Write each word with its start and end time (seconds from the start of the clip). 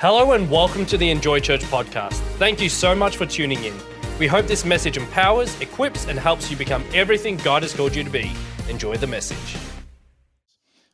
Hello 0.00 0.30
and 0.30 0.48
welcome 0.48 0.86
to 0.86 0.96
the 0.96 1.10
Enjoy 1.10 1.40
Church 1.40 1.62
podcast. 1.62 2.20
Thank 2.38 2.60
you 2.60 2.68
so 2.68 2.94
much 2.94 3.16
for 3.16 3.26
tuning 3.26 3.64
in. 3.64 3.74
We 4.20 4.28
hope 4.28 4.46
this 4.46 4.64
message 4.64 4.96
empowers, 4.96 5.60
equips, 5.60 6.06
and 6.06 6.16
helps 6.16 6.52
you 6.52 6.56
become 6.56 6.84
everything 6.94 7.36
God 7.38 7.62
has 7.62 7.74
called 7.74 7.96
you 7.96 8.04
to 8.04 8.10
be. 8.10 8.30
Enjoy 8.68 8.96
the 8.96 9.08
message. 9.08 9.56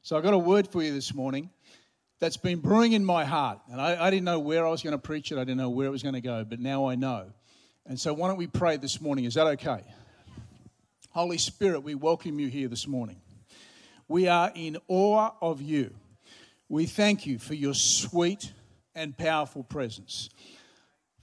So 0.00 0.16
I 0.16 0.22
got 0.22 0.32
a 0.32 0.38
word 0.38 0.66
for 0.66 0.82
you 0.82 0.90
this 0.94 1.12
morning 1.12 1.50
that's 2.18 2.38
been 2.38 2.60
brewing 2.60 2.94
in 2.94 3.04
my 3.04 3.26
heart. 3.26 3.58
And 3.70 3.78
I, 3.78 4.06
I 4.06 4.08
didn't 4.08 4.24
know 4.24 4.38
where 4.38 4.66
I 4.66 4.70
was 4.70 4.82
going 4.82 4.92
to 4.92 4.98
preach 4.98 5.30
it, 5.30 5.36
I 5.36 5.40
didn't 5.40 5.58
know 5.58 5.68
where 5.68 5.86
it 5.86 5.90
was 5.90 6.02
going 6.02 6.14
to 6.14 6.22
go, 6.22 6.42
but 6.42 6.58
now 6.58 6.86
I 6.86 6.94
know. 6.94 7.26
And 7.84 8.00
so 8.00 8.14
why 8.14 8.28
don't 8.28 8.38
we 8.38 8.46
pray 8.46 8.78
this 8.78 9.02
morning? 9.02 9.26
Is 9.26 9.34
that 9.34 9.46
okay? 9.48 9.82
Holy 11.10 11.36
Spirit, 11.36 11.80
we 11.80 11.94
welcome 11.94 12.38
you 12.38 12.48
here 12.48 12.68
this 12.68 12.86
morning. 12.86 13.20
We 14.08 14.28
are 14.28 14.50
in 14.54 14.78
awe 14.88 15.32
of 15.42 15.60
you. 15.60 15.94
We 16.70 16.86
thank 16.86 17.26
you 17.26 17.38
for 17.38 17.52
your 17.52 17.74
sweet 17.74 18.50
and 18.94 19.16
powerful 19.16 19.62
presence. 19.62 20.30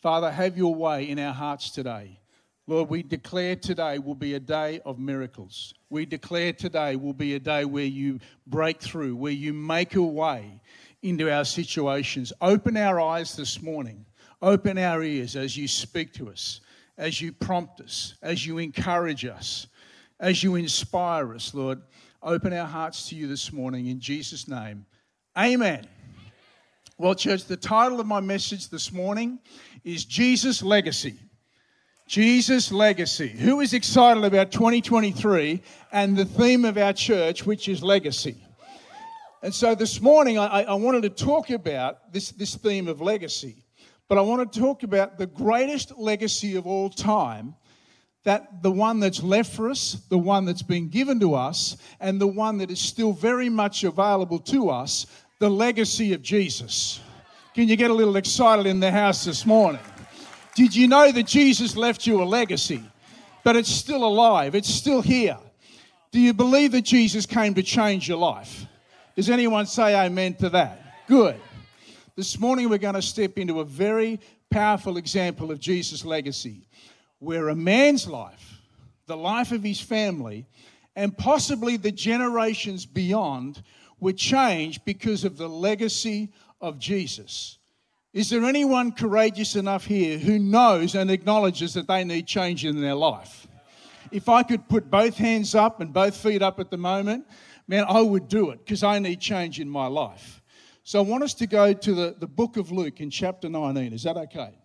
Father, 0.01 0.31
have 0.31 0.57
your 0.57 0.73
way 0.73 1.09
in 1.09 1.19
our 1.19 1.33
hearts 1.33 1.69
today. 1.69 2.19
Lord, 2.67 2.89
we 2.89 3.03
declare 3.03 3.55
today 3.55 3.99
will 3.99 4.15
be 4.15 4.35
a 4.35 4.39
day 4.39 4.81
of 4.85 4.99
miracles. 4.99 5.73
We 5.89 6.05
declare 6.05 6.53
today 6.53 6.95
will 6.95 7.13
be 7.13 7.35
a 7.35 7.39
day 7.39 7.65
where 7.65 7.85
you 7.85 8.19
break 8.47 8.81
through, 8.81 9.15
where 9.15 9.31
you 9.31 9.53
make 9.53 9.95
a 9.95 10.01
way 10.01 10.59
into 11.01 11.31
our 11.31 11.45
situations. 11.45 12.31
Open 12.41 12.77
our 12.77 12.99
eyes 12.99 13.35
this 13.35 13.61
morning. 13.61 14.05
Open 14.41 14.77
our 14.77 15.03
ears 15.03 15.35
as 15.35 15.57
you 15.57 15.67
speak 15.67 16.13
to 16.13 16.29
us, 16.29 16.61
as 16.97 17.21
you 17.21 17.31
prompt 17.31 17.81
us, 17.81 18.15
as 18.21 18.45
you 18.45 18.57
encourage 18.57 19.25
us, 19.25 19.67
as 20.19 20.43
you 20.43 20.55
inspire 20.55 21.33
us, 21.33 21.53
Lord. 21.53 21.81
Open 22.23 22.53
our 22.53 22.67
hearts 22.67 23.09
to 23.09 23.15
you 23.15 23.27
this 23.27 23.51
morning 23.51 23.87
in 23.87 23.99
Jesus' 23.99 24.47
name. 24.47 24.85
Amen. 25.37 25.87
Well, 27.01 27.15
church, 27.15 27.45
the 27.45 27.57
title 27.57 27.99
of 27.99 28.05
my 28.05 28.19
message 28.19 28.69
this 28.69 28.91
morning 28.91 29.39
is 29.83 30.05
Jesus 30.05 30.61
Legacy. 30.61 31.15
Jesus 32.07 32.71
Legacy. 32.71 33.29
Who 33.29 33.59
is 33.61 33.73
excited 33.73 34.23
about 34.23 34.51
2023 34.51 35.63
and 35.91 36.15
the 36.15 36.25
theme 36.25 36.63
of 36.63 36.77
our 36.77 36.93
church, 36.93 37.43
which 37.43 37.67
is 37.67 37.81
legacy? 37.81 38.35
And 39.41 39.51
so 39.51 39.73
this 39.73 39.99
morning, 39.99 40.37
I, 40.37 40.61
I 40.61 40.75
wanted 40.75 41.01
to 41.01 41.09
talk 41.09 41.49
about 41.49 42.13
this, 42.13 42.29
this 42.33 42.53
theme 42.53 42.87
of 42.87 43.01
legacy, 43.01 43.63
but 44.07 44.19
I 44.19 44.21
want 44.21 44.53
to 44.53 44.59
talk 44.59 44.83
about 44.83 45.17
the 45.17 45.25
greatest 45.25 45.97
legacy 45.97 46.55
of 46.55 46.67
all 46.67 46.91
time 46.91 47.55
that 48.23 48.61
the 48.61 48.71
one 48.71 48.99
that's 48.99 49.23
left 49.23 49.53
for 49.53 49.69
us, 49.69 49.93
the 50.09 50.17
one 50.17 50.45
that's 50.45 50.61
been 50.61 50.89
given 50.89 51.19
to 51.19 51.33
us, 51.33 51.77
and 51.99 52.21
the 52.21 52.27
one 52.27 52.59
that 52.59 52.69
is 52.69 52.79
still 52.79 53.13
very 53.13 53.49
much 53.49 53.83
available 53.83 54.37
to 54.37 54.69
us, 54.69 55.07
the 55.41 55.49
legacy 55.49 56.13
of 56.13 56.21
Jesus. 56.21 56.99
Can 57.55 57.67
you 57.67 57.75
get 57.75 57.89
a 57.89 57.93
little 57.95 58.15
excited 58.15 58.67
in 58.67 58.79
the 58.79 58.91
house 58.91 59.25
this 59.25 59.43
morning? 59.43 59.81
Did 60.53 60.75
you 60.75 60.87
know 60.87 61.11
that 61.11 61.25
Jesus 61.25 61.75
left 61.75 62.05
you 62.05 62.21
a 62.21 62.25
legacy? 62.25 62.83
But 63.43 63.55
it's 63.55 63.71
still 63.71 64.05
alive, 64.05 64.53
it's 64.53 64.69
still 64.69 65.01
here. 65.01 65.39
Do 66.11 66.19
you 66.19 66.35
believe 66.35 66.73
that 66.73 66.83
Jesus 66.83 67.25
came 67.25 67.55
to 67.55 67.63
change 67.63 68.07
your 68.07 68.19
life? 68.19 68.67
Does 69.15 69.31
anyone 69.31 69.65
say 69.65 69.95
amen 69.95 70.35
to 70.35 70.49
that? 70.49 71.07
Good. 71.07 71.41
This 72.15 72.39
morning 72.39 72.69
we're 72.69 72.77
going 72.77 72.93
to 72.93 73.01
step 73.01 73.39
into 73.39 73.61
a 73.61 73.65
very 73.65 74.19
powerful 74.51 74.97
example 74.97 75.49
of 75.49 75.59
Jesus' 75.59 76.05
legacy 76.05 76.67
where 77.17 77.49
a 77.49 77.55
man's 77.55 78.07
life, 78.07 78.59
the 79.07 79.17
life 79.17 79.51
of 79.51 79.63
his 79.63 79.81
family, 79.81 80.45
and 80.95 81.17
possibly 81.17 81.77
the 81.77 81.91
generations 81.91 82.85
beyond 82.85 83.63
were 84.01 84.11
changed 84.11 84.83
because 84.83 85.23
of 85.23 85.37
the 85.37 85.47
legacy 85.47 86.33
of 86.59 86.77
Jesus. 86.77 87.59
Is 88.13 88.29
there 88.29 88.43
anyone 88.43 88.91
courageous 88.91 89.55
enough 89.55 89.85
here 89.85 90.17
who 90.17 90.37
knows 90.37 90.95
and 90.95 91.09
acknowledges 91.09 91.73
that 91.75 91.87
they 91.87 92.03
need 92.03 92.27
change 92.27 92.65
in 92.65 92.81
their 92.81 92.95
life? 92.95 93.47
If 94.11 94.27
I 94.27 94.43
could 94.43 94.67
put 94.67 94.91
both 94.91 95.15
hands 95.15 95.55
up 95.55 95.79
and 95.79 95.93
both 95.93 96.17
feet 96.17 96.41
up 96.41 96.59
at 96.59 96.69
the 96.69 96.77
moment, 96.77 97.25
man, 97.67 97.85
I 97.87 98.01
would 98.01 98.27
do 98.27 98.49
it 98.49 98.59
because 98.59 98.83
I 98.83 98.99
need 98.99 99.21
change 99.21 99.61
in 99.61 99.69
my 99.69 99.87
life. 99.87 100.41
So 100.83 100.99
I 100.99 101.03
want 101.03 101.23
us 101.23 101.33
to 101.35 101.47
go 101.47 101.71
to 101.71 101.93
the, 101.93 102.15
the 102.19 102.27
book 102.27 102.57
of 102.57 102.71
Luke 102.71 102.99
in 102.99 103.09
chapter 103.09 103.47
19. 103.47 103.93
Is 103.93 104.03
that 104.03 104.17
okay? 104.17 104.57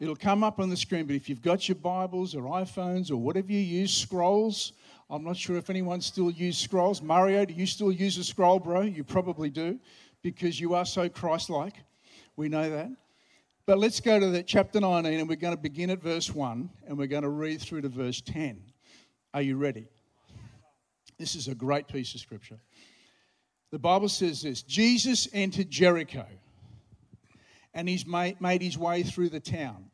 It'll 0.00 0.16
come 0.16 0.42
up 0.42 0.58
on 0.58 0.70
the 0.70 0.76
screen, 0.76 1.04
but 1.04 1.16
if 1.16 1.28
you've 1.28 1.42
got 1.42 1.68
your 1.68 1.76
Bibles 1.76 2.34
or 2.34 2.44
iPhones 2.44 3.10
or 3.10 3.16
whatever 3.16 3.52
you 3.52 3.58
use, 3.58 3.92
scrolls, 3.92 4.72
I'm 5.10 5.24
not 5.24 5.36
sure 5.36 5.56
if 5.56 5.68
anyone 5.70 6.00
still 6.00 6.30
uses 6.30 6.62
scrolls. 6.62 7.02
Mario, 7.02 7.44
do 7.44 7.52
you 7.52 7.66
still 7.66 7.90
use 7.90 8.16
a 8.16 8.22
scroll, 8.22 8.60
bro? 8.60 8.82
You 8.82 9.02
probably 9.02 9.50
do 9.50 9.80
because 10.22 10.60
you 10.60 10.74
are 10.74 10.84
so 10.84 11.08
Christ 11.08 11.50
like. 11.50 11.74
We 12.36 12.48
know 12.48 12.70
that. 12.70 12.90
But 13.66 13.78
let's 13.78 14.00
go 14.00 14.20
to 14.20 14.28
the 14.28 14.44
chapter 14.44 14.78
19 14.80 15.18
and 15.18 15.28
we're 15.28 15.34
going 15.34 15.54
to 15.54 15.60
begin 15.60 15.90
at 15.90 16.00
verse 16.00 16.32
1 16.32 16.70
and 16.86 16.96
we're 16.96 17.08
going 17.08 17.24
to 17.24 17.28
read 17.28 17.60
through 17.60 17.80
to 17.80 17.88
verse 17.88 18.20
10. 18.20 18.62
Are 19.34 19.42
you 19.42 19.56
ready? 19.56 19.88
This 21.18 21.34
is 21.34 21.48
a 21.48 21.54
great 21.56 21.88
piece 21.88 22.14
of 22.14 22.20
scripture. 22.20 22.60
The 23.72 23.78
Bible 23.78 24.08
says 24.08 24.42
this 24.42 24.62
Jesus 24.62 25.28
entered 25.32 25.70
Jericho 25.70 26.26
and 27.74 27.88
he's 27.88 28.06
made, 28.06 28.40
made 28.40 28.62
his 28.62 28.78
way 28.78 29.02
through 29.02 29.30
the 29.30 29.40
town. 29.40 29.90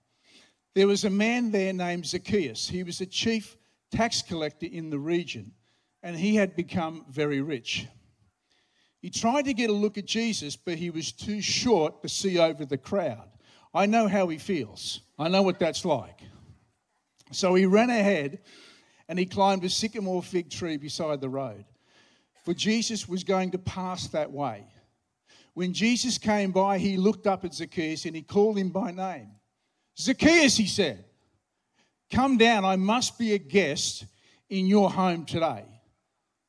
There 0.75 0.87
was 0.87 1.05
a 1.05 1.11
man 1.11 1.53
there 1.53 1.73
named 1.73 2.05
Zacchaeus. 2.05 2.69
He 2.69 2.83
was 2.83 3.01
a 3.01 3.07
chief 3.07 3.57
tax 3.97 4.21
collector 4.21 4.67
in 4.67 4.91
the 4.91 4.99
region, 4.99 5.53
and 6.03 6.17
he 6.17 6.37
had 6.37 6.55
become 6.55 7.07
very 7.09 7.41
rich. 7.41 7.87
He 9.01 9.09
tried 9.09 9.47
to 9.47 9.55
get 9.55 9.71
a 9.71 9.73
look 9.73 9.97
at 9.97 10.05
Jesus, 10.05 10.55
but 10.55 10.75
he 10.77 10.91
was 10.91 11.13
too 11.13 11.41
short 11.41 12.03
to 12.03 12.09
see 12.09 12.39
over 12.39 12.67
the 12.67 12.77
crowd. 12.77 13.29
I 13.73 13.87
know 13.87 14.07
how 14.07 14.29
he 14.29 14.39
feels, 14.39 15.01
I 15.19 15.29
know 15.29 15.43
what 15.43 15.59
that's 15.59 15.85
like. 15.85 16.21
So 17.33 17.55
he 17.55 17.67
ran 17.67 17.91
ahead 17.91 18.41
and 19.09 19.19
he 19.19 19.27
climbed 19.27 19.65
a 19.65 19.69
sycamore 19.71 20.23
fig 20.23 20.51
tree 20.51 20.77
beside 20.77 21.21
the 21.21 21.29
road, 21.29 21.65
for 22.45 22.53
Jesus 22.55 23.09
was 23.09 23.25
going 23.25 23.51
to 23.53 23.59
pass 23.59 24.09
that 24.09 24.31
way. 24.31 24.65
When 25.55 25.73
Jesus 25.73 26.19
came 26.19 26.53
by, 26.53 26.79
he 26.79 26.99
looked 26.99 27.27
up 27.27 27.45
at 27.45 27.55
Zacchaeus 27.55 28.05
and 28.05 28.15
he 28.15 28.23
called 28.23 28.59
him 28.59 28.69
by 28.69 28.91
name. 28.91 29.31
Zacchaeus, 29.99 30.57
he 30.57 30.67
said, 30.67 31.05
come 32.11 32.39
down. 32.39 32.65
I 32.65 32.77
must 32.77 33.19
be 33.19 33.35
a 33.35 33.39
guest 33.39 34.05
in 34.49 34.67
your 34.67 34.91
home 34.91 35.25
today. 35.25 35.65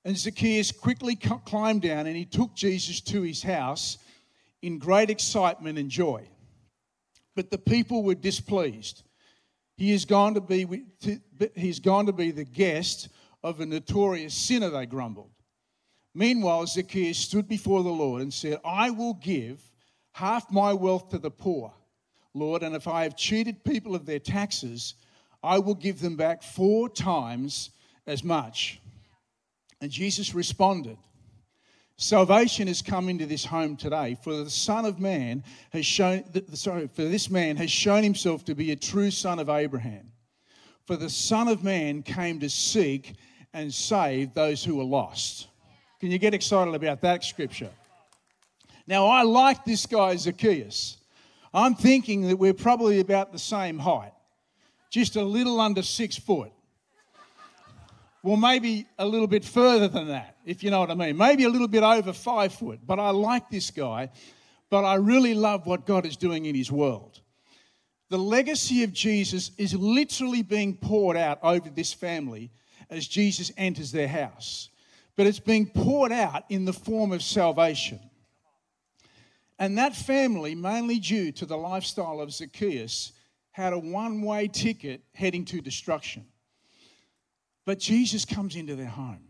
And 0.06 0.18
Zacchaeus 0.18 0.72
quickly 0.72 1.16
climbed 1.16 1.82
down 1.82 2.08
and 2.08 2.16
he 2.16 2.26
took 2.26 2.56
Jesus 2.56 3.02
to 3.02 3.22
his 3.22 3.44
house 3.44 3.98
in 4.62 4.80
great 4.80 5.10
excitement 5.10 5.78
and 5.78 5.90
joy. 5.90 6.28
But 7.36 7.52
the 7.52 7.58
people 7.58 8.04
were 8.04 8.16
displeased. 8.16 9.04
He 9.76 9.92
is 9.92 10.06
gone 10.06 10.34
to 10.36 10.42
be, 10.42 10.66
he's 11.56 11.80
gone 11.80 12.06
to 12.08 12.14
be 12.14 12.32
the 12.32 12.46
guest 12.46 13.10
of 13.44 13.60
a 13.60 13.66
notorious 13.66 14.34
sinner, 14.34 14.70
they 14.70 14.86
grumbled. 14.86 15.32
Meanwhile, 16.16 16.66
Zacchaeus 16.66 17.20
stood 17.20 17.48
before 17.48 17.84
the 17.84 17.90
Lord 17.90 18.24
and 18.24 18.34
said, 18.34 18.60
I 18.66 18.90
will 18.90 19.14
give 19.14 19.62
half 20.14 20.52
my 20.52 20.74
wealth 20.74 21.10
to 21.10 21.20
the 21.20 21.30
poor 21.30 21.74
Lord, 22.34 22.64
and 22.64 22.76
if 22.76 22.88
I 22.88 23.04
have 23.04 23.16
cheated 23.16 23.64
people 23.64 23.96
of 23.96 24.06
their 24.06 24.20
taxes, 24.20 24.96
I 25.44 25.60
will 25.60 25.76
give 25.76 26.00
them 26.00 26.16
back 26.16 26.44
four 26.44 26.90
times 26.90 27.72
as 28.06 28.24
much. 28.24 28.82
And 29.82 29.92
Jesus 29.92 30.34
responded, 30.34 30.98
Salvation 32.00 32.68
has 32.68 32.84
come 32.84 33.10
into 33.10 33.26
this 33.26 33.44
home 33.44 33.76
today, 33.76 34.18
for 34.24 34.36
the 34.36 34.50
Son 34.50 34.86
of 34.86 35.00
Man 35.00 35.44
has 35.72 35.86
shown, 35.86 36.24
sorry, 36.54 36.88
for 36.94 37.04
this 37.04 37.30
man 37.30 37.58
has 37.58 37.72
shown 37.72 38.04
himself 38.04 38.46
to 38.46 38.54
be 38.54 38.72
a 38.72 38.76
true 38.76 39.10
son 39.10 39.40
of 39.40 39.50
Abraham. 39.50 40.12
For 40.86 40.96
the 40.96 41.10
Son 41.10 41.48
of 41.48 41.64
Man 41.64 42.04
came 42.04 42.40
to 42.40 42.50
seek 42.50 43.16
and 43.52 43.74
save 43.74 44.36
those 44.36 44.64
who 44.64 44.76
were 44.76 44.84
lost. 44.84 45.48
Can 46.00 46.12
you 46.12 46.20
get 46.20 46.36
excited 46.36 46.76
about 46.76 47.02
that 47.02 47.24
scripture? 47.24 47.72
Now, 48.86 49.08
I 49.08 49.24
like 49.24 49.66
this 49.66 49.88
guy, 49.88 50.16
Zacchaeus. 50.16 50.98
I'm 51.52 51.74
thinking 51.74 52.28
that 52.28 52.38
we're 52.38 52.54
probably 52.54 53.00
about 53.00 53.32
the 53.32 53.40
same 53.40 53.80
height, 53.80 54.14
just 54.90 55.16
a 55.16 55.24
little 55.24 55.60
under 55.60 55.82
six 55.82 56.18
foot. 56.18 56.52
Well, 58.24 58.38
maybe 58.38 58.88
a 58.98 59.06
little 59.06 59.28
bit 59.28 59.46
further 59.46 59.88
than 59.88 60.08
that, 60.08 60.38
if 60.46 60.64
you 60.64 60.72
know 60.72 60.80
what 60.80 60.92
I 60.92 60.96
mean. 60.96 61.16
Maybe 61.16 61.44
a 61.44 61.50
little 61.50 61.68
bit 61.68 61.84
over 61.84 62.12
five 62.12 62.54
foot. 62.54 62.80
But 62.86 63.00
I 63.00 63.12
like 63.12 63.50
this 63.50 63.72
guy, 63.72 64.10
but 64.70 64.84
I 64.84 64.96
really 64.96 65.34
love 65.34 65.66
what 65.66 65.86
God 65.86 66.06
is 66.06 66.18
doing 66.18 66.46
in 66.46 66.56
his 66.56 66.72
world. 66.72 67.22
The 68.10 68.18
legacy 68.18 68.84
of 68.84 68.94
Jesus 68.94 69.52
is 69.58 69.74
literally 69.74 70.42
being 70.42 70.76
poured 70.76 71.18
out 71.18 71.40
over 71.44 71.70
this 71.70 71.94
family 71.94 72.52
as 72.90 73.08
Jesus 73.08 73.52
enters 73.58 73.92
their 73.92 74.08
house. 74.08 74.70
But 75.16 75.28
it's 75.28 75.40
being 75.40 75.66
poured 75.66 76.12
out 76.12 76.44
in 76.50 76.66
the 76.66 76.74
form 76.74 77.12
of 77.12 77.22
salvation. 77.22 78.00
And 79.60 79.78
that 79.78 79.96
family, 79.96 80.54
mainly 80.54 81.00
due 81.00 81.32
to 81.34 81.46
the 81.46 81.58
lifestyle 81.58 82.22
of 82.22 82.32
Zacchaeus, 82.32 83.12
had 83.58 83.74
a 83.74 83.80
one 83.80 84.22
way 84.22 84.48
ticket 84.48 85.02
heading 85.16 85.44
to 85.44 85.60
destruction. 85.60 86.24
But 87.66 87.80
Jesus 87.80 88.24
comes 88.24 88.56
into 88.56 88.76
their 88.76 88.86
home 88.86 89.28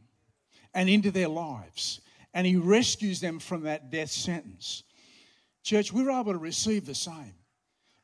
and 0.74 0.90
into 0.90 1.12
their 1.12 1.30
lives, 1.30 2.02
and 2.34 2.46
he 2.46 2.58
rescues 2.58 3.22
them 3.22 3.40
from 3.40 3.62
that 3.64 3.90
death 3.90 4.10
sentence. 4.10 4.84
Church, 5.64 5.94
we're 5.94 6.12
able 6.12 6.34
to 6.34 6.40
receive 6.40 6.86
the 6.86 6.94
same. 6.94 7.36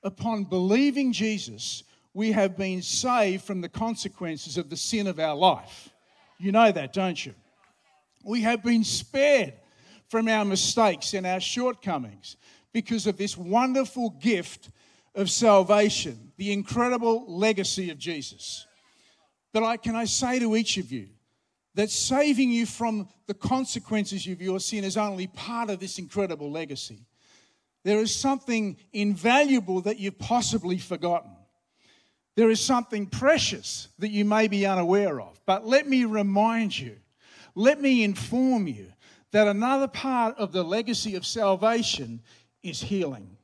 Upon 0.02 0.46
believing 0.46 1.12
Jesus, 1.12 1.84
we 2.14 2.32
have 2.32 2.56
been 2.56 2.82
saved 2.82 3.44
from 3.44 3.60
the 3.60 3.68
consequences 3.68 4.58
of 4.58 4.70
the 4.70 4.78
sin 4.78 5.08
of 5.08 5.20
our 5.20 5.36
life. 5.36 5.90
You 6.38 6.54
know 6.54 6.72
that, 6.72 6.94
don't 6.94 7.26
you? 7.26 7.34
We 8.24 8.44
have 8.44 8.64
been 8.64 8.86
spared 8.86 9.56
from 10.08 10.30
our 10.30 10.46
mistakes 10.46 11.14
and 11.16 11.28
our 11.28 11.42
shortcomings 11.42 12.38
because 12.72 13.08
of 13.08 13.18
this 13.18 13.38
wonderful 13.38 14.12
gift 14.22 14.70
of 15.16 15.30
salvation, 15.30 16.32
the 16.38 16.52
incredible 16.52 17.26
legacy 17.28 17.90
of 17.90 17.98
Jesus. 17.98 18.66
But 19.54 19.64
I, 19.64 19.78
can 19.78 19.96
I 19.96 20.06
say 20.06 20.40
to 20.40 20.56
each 20.56 20.78
of 20.78 20.92
you 20.92 21.10
that 21.76 21.90
saving 21.90 22.50
you 22.50 22.66
from 22.66 23.08
the 23.28 23.34
consequences 23.34 24.28
of 24.28 24.42
your 24.42 24.60
sin 24.60 24.84
is 24.84 24.98
only 24.98 25.28
part 25.28 25.70
of 25.70 25.80
this 25.80 26.00
incredible 26.00 26.52
legacy? 26.52 27.06
There 27.84 28.00
is 28.00 28.16
something 28.16 28.78
invaluable 28.94 29.82
that 29.82 30.00
you've 30.00 30.18
possibly 30.18 30.78
forgotten. 30.78 31.32
There 32.36 32.50
is 32.50 32.62
something 32.62 33.06
precious 33.06 33.90
that 34.00 34.10
you 34.10 34.26
may 34.26 34.48
be 34.48 34.66
unaware 34.66 35.22
of. 35.22 35.40
But 35.46 35.68
let 35.68 35.88
me 35.88 36.06
remind 36.06 36.78
you, 36.78 36.98
let 37.54 37.80
me 37.80 38.04
inform 38.04 38.68
you 38.68 38.88
that 39.32 39.48
another 39.48 39.88
part 39.88 40.38
of 40.38 40.52
the 40.52 40.64
legacy 40.64 41.16
of 41.16 41.26
salvation 41.26 42.22
is 42.64 42.82
healing. 42.82 43.38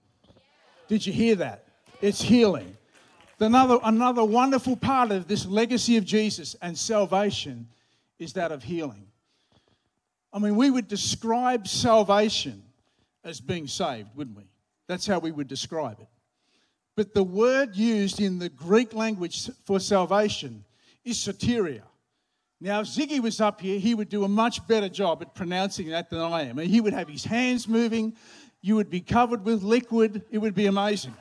Did 0.89 1.05
you 1.05 1.13
hear 1.13 1.35
that? 1.35 1.65
It's 2.01 2.21
healing. 2.21 2.75
Another, 3.39 3.79
another 3.83 4.25
wonderful 4.25 4.75
part 4.75 5.11
of 5.11 5.27
this 5.27 5.45
legacy 5.45 5.95
of 5.95 6.03
Jesus 6.03 6.55
and 6.61 6.77
salvation 6.77 7.69
is 8.17 8.33
that 8.33 8.51
of 8.51 8.63
healing. 8.63 9.07
I 10.33 10.39
mean, 10.39 10.57
we 10.57 10.69
would 10.69 10.87
describe 10.87 11.67
salvation 11.67 12.63
as 13.23 13.39
being 13.39 13.67
saved, 13.67 14.09
wouldn't 14.15 14.35
we? 14.35 14.49
That's 14.87 15.07
how 15.07 15.19
we 15.19 15.31
would 15.31 15.47
describe 15.47 15.99
it. 15.99 16.07
But 16.95 17.13
the 17.13 17.23
word 17.23 17.75
used 17.75 18.19
in 18.19 18.39
the 18.39 18.49
Greek 18.49 18.93
language 18.93 19.49
for 19.65 19.79
salvation 19.79 20.65
is 21.05 21.17
soteria. 21.17 21.83
Now, 22.61 22.81
if 22.81 22.87
Ziggy 22.87 23.21
was 23.21 23.39
up 23.39 23.61
here, 23.61 23.79
he 23.79 23.95
would 23.95 24.09
do 24.09 24.25
a 24.25 24.27
much 24.27 24.67
better 24.67 24.89
job 24.89 25.21
at 25.21 25.33
pronouncing 25.33 25.89
that 25.89 26.09
than 26.09 26.19
I 26.19 26.43
am. 26.43 26.57
he 26.57 26.81
would 26.81 26.91
have 26.91 27.07
his 27.07 27.23
hands 27.23 27.69
moving, 27.69 28.17
you 28.61 28.75
would 28.75 28.89
be 28.89 29.01
covered 29.01 29.45
with 29.45 29.63
liquid, 29.63 30.23
it 30.31 30.37
would 30.37 30.55
be 30.55 30.65
amazing. 30.65 31.13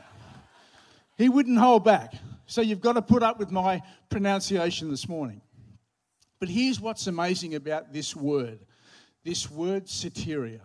He 1.17 1.29
wouldn't 1.29 1.59
hold 1.59 1.85
back. 1.85 2.15
So 2.47 2.61
you've 2.61 2.81
got 2.81 2.95
to 2.95 3.03
put 3.03 3.23
up 3.23 3.39
with 3.39 3.51
my 3.51 3.83
pronunciation 4.09 4.91
this 4.91 5.09
morning. 5.09 5.43
But 6.41 6.49
here's 6.49 6.81
what's 6.81 7.07
amazing 7.07 7.55
about 7.55 7.93
this 7.93 8.15
word 8.15 8.61
this 9.25 9.51
word 9.51 9.85
soteria. 9.87 10.61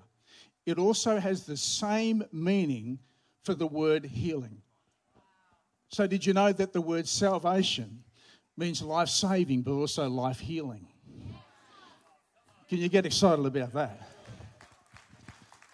It 0.65 0.77
also 0.77 1.19
has 1.19 1.45
the 1.45 1.57
same 1.57 2.23
meaning 2.31 2.99
for 3.43 3.53
the 3.53 3.67
word 3.67 4.05
healing. 4.05 4.61
So, 5.89 6.07
did 6.07 6.25
you 6.25 6.33
know 6.33 6.53
that 6.53 6.71
the 6.71 6.79
word 6.79 7.07
salvation 7.07 8.03
means 8.55 8.81
life 8.81 9.09
saving, 9.09 9.63
but 9.63 9.73
also 9.73 10.07
life 10.07 10.39
healing? 10.39 10.87
Can 12.69 12.77
you 12.77 12.87
get 12.87 13.05
excited 13.05 13.45
about 13.45 13.73
that? 13.73 14.12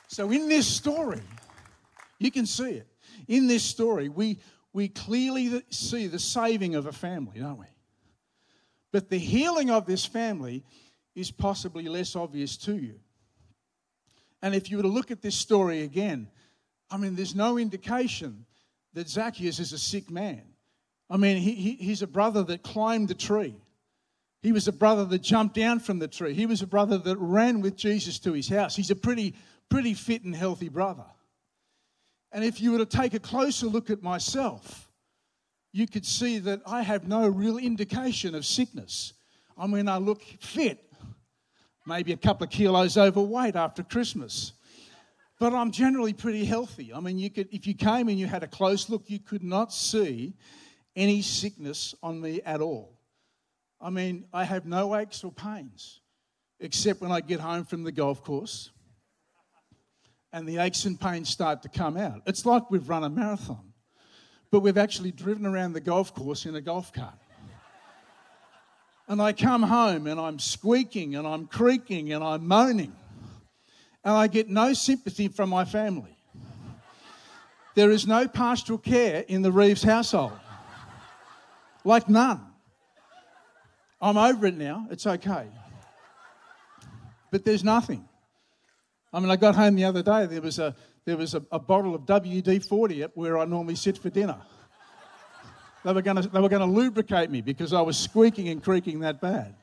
So, 0.10 0.32
in 0.32 0.50
this 0.50 0.68
story, 0.68 1.22
you 2.18 2.32
can 2.32 2.48
see 2.48 2.72
it. 2.72 2.88
In 3.28 3.46
this 3.46 3.64
story, 3.64 4.10
we, 4.10 4.40
we 4.74 4.88
clearly 4.88 5.64
see 5.70 6.08
the 6.08 6.18
saving 6.18 6.74
of 6.74 6.88
a 6.88 6.92
family, 6.92 7.40
don't 7.40 7.60
we? 7.60 7.68
But 8.92 9.10
the 9.10 9.20
healing 9.20 9.70
of 9.70 9.86
this 9.86 10.06
family 10.06 10.64
is 11.14 11.30
possibly 11.30 11.88
less 11.88 12.16
obvious 12.16 12.58
to 12.58 12.76
you. 12.76 12.96
And 14.42 14.56
if 14.56 14.72
you 14.72 14.78
were 14.78 14.84
to 14.84 14.90
look 14.90 15.12
at 15.12 15.22
this 15.22 15.36
story 15.36 15.84
again, 15.84 16.28
I 16.90 16.98
mean, 16.98 17.16
there's 17.16 17.36
no 17.36 17.60
indication 17.60 18.48
that 18.94 19.08
Zacchaeus 19.08 19.60
is 19.60 19.74
a 19.74 19.78
sick 19.78 20.10
man. 20.10 20.42
I 21.08 21.18
mean, 21.18 21.38
he, 21.38 21.54
he, 21.54 21.72
he's 21.74 22.02
a 22.02 22.08
brother 22.08 22.42
that 22.46 22.64
climbed 22.64 23.10
the 23.10 23.14
tree. 23.14 23.56
He 24.42 24.54
was 24.54 24.68
a 24.68 24.72
brother 24.72 25.06
that 25.06 25.22
jumped 25.22 25.54
down 25.54 25.82
from 25.82 26.00
the 26.00 26.08
tree. 26.08 26.34
He 26.34 26.48
was 26.48 26.64
a 26.64 26.68
brother 26.68 26.98
that 26.98 27.18
ran 27.18 27.62
with 27.62 27.76
Jesus 27.76 28.18
to 28.20 28.34
his 28.34 28.50
house. 28.50 28.76
He's 28.76 28.90
a 28.90 28.96
pretty, 28.96 29.36
pretty 29.70 29.94
fit 29.94 30.24
and 30.24 30.36
healthy 30.36 30.70
brother. 30.70 31.06
And 32.32 32.44
if 32.44 32.62
you 32.62 32.72
were 32.72 32.78
to 32.80 32.86
take 32.86 33.14
a 33.14 33.20
closer 33.20 33.68
look 33.68 33.90
at 33.90 34.04
myself, 34.04 34.90
you 35.72 35.88
could 35.88 36.06
see 36.06 36.40
that 36.40 36.62
I 36.66 36.82
have 36.82 37.08
no 37.08 37.28
real 37.28 37.58
indication 37.58 38.36
of 38.36 38.46
sickness. 38.46 39.14
I 39.58 39.68
mean, 39.68 39.88
I 39.88 39.98
look 39.98 40.22
fit, 40.40 40.84
maybe 41.86 42.12
a 42.12 42.18
couple 42.18 42.46
of 42.46 42.50
kilos 42.50 42.98
overweight 42.98 43.56
after 43.56 43.84
Christmas 43.84 44.54
but 45.40 45.54
I'm 45.54 45.72
generally 45.72 46.14
pretty 46.14 46.44
healthy. 46.44 46.94
I 46.94 47.00
mean, 47.00 47.18
you 47.18 47.30
could, 47.30 47.48
if 47.52 47.66
you 47.66 47.74
came 47.74 48.10
and 48.10 48.20
you 48.20 48.28
had 48.28 48.44
a 48.44 48.48
close 48.48 48.90
look, 48.90 49.10
you 49.10 49.20
could 49.20 49.44
not 49.44 49.74
see 49.74 50.34
any 50.96 51.22
sickness 51.22 51.96
on 52.04 52.20
me 52.20 52.42
at 52.46 52.60
all. 52.60 53.00
I 53.80 53.90
mean, 53.90 54.26
I 54.34 54.44
have 54.44 54.66
no 54.66 54.94
aches 54.96 55.24
or 55.24 55.32
pains, 55.32 56.02
except 56.60 57.00
when 57.00 57.12
I 57.12 57.22
get 57.22 57.40
home 57.40 57.64
from 57.64 57.84
the 57.84 57.92
golf 57.94 58.22
course 58.22 58.72
and 60.32 60.48
the 60.48 60.58
aches 60.58 60.86
and 60.86 61.00
pains 61.00 61.30
start 61.30 61.62
to 61.64 61.70
come 61.70 61.98
out. 61.98 62.22
It's 62.26 62.46
like 62.46 62.70
we've 62.70 62.88
run 62.88 63.04
a 63.04 63.10
marathon, 63.10 63.74
but 64.52 64.60
we've 64.60 64.78
actually 64.78 65.12
driven 65.12 65.46
around 65.46 65.74
the 65.74 65.82
golf 65.82 66.14
course 66.14 66.46
in 66.46 66.56
a 66.56 66.62
golf 66.62 66.94
cart. 66.94 67.18
And 69.08 69.22
I 69.22 69.34
come 69.34 69.64
home 69.64 70.06
and 70.06 70.20
I'm 70.20 70.38
squeaking 70.38 71.16
and 71.16 71.26
I'm 71.26 71.48
creaking 71.48 72.14
and 72.14 72.24
I'm 72.24 72.48
moaning 72.48 72.96
and 74.04 74.14
I 74.14 74.28
get 74.28 74.50
no 74.50 74.74
sympathy 74.74 75.28
from 75.28 75.50
my 75.50 75.66
family. 75.66 76.16
There 77.76 77.92
is 77.92 78.08
no 78.08 78.28
pastoral 78.28 78.78
care 78.78 79.24
in 79.28 79.42
the 79.42 79.52
Reeves 79.52 79.84
household. 79.84 80.34
Like 81.84 82.10
none. 82.10 82.42
I'm 84.02 84.18
over 84.18 84.48
it 84.48 84.58
now. 84.58 84.88
It's 84.92 85.08
okay. 85.08 85.48
But 87.32 87.46
there's 87.46 87.64
nothing. 87.64 88.09
I 89.12 89.20
mean, 89.20 89.32
I 89.32 89.36
got 89.36 89.56
home 89.56 89.76
the 89.76 89.86
other 89.86 90.04
day. 90.04 90.26
There 90.28 90.42
was 90.42 90.60
a, 90.60 90.76
there 91.06 91.18
was 91.18 91.34
a, 91.34 91.44
a 91.52 91.60
bottle 91.60 91.96
of 91.96 92.02
WD 92.02 92.66
40 92.66 93.04
at 93.04 93.18
where 93.18 93.38
I 93.38 93.46
normally 93.46 93.76
sit 93.76 93.98
for 93.98 94.10
dinner. 94.10 94.38
They 95.84 95.94
were 95.94 96.02
going 96.02 96.22
to 96.24 96.66
lubricate 96.66 97.32
me 97.32 97.42
because 97.42 97.74
I 97.74 97.82
was 97.82 97.98
squeaking 97.98 98.50
and 98.50 98.62
creaking 98.62 99.00
that 99.00 99.22
bad. 99.22 99.56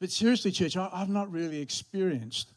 But 0.00 0.10
seriously, 0.10 0.50
church, 0.50 0.76
I've 0.76 1.10
not 1.10 1.30
really 1.30 1.60
experienced 1.60 2.52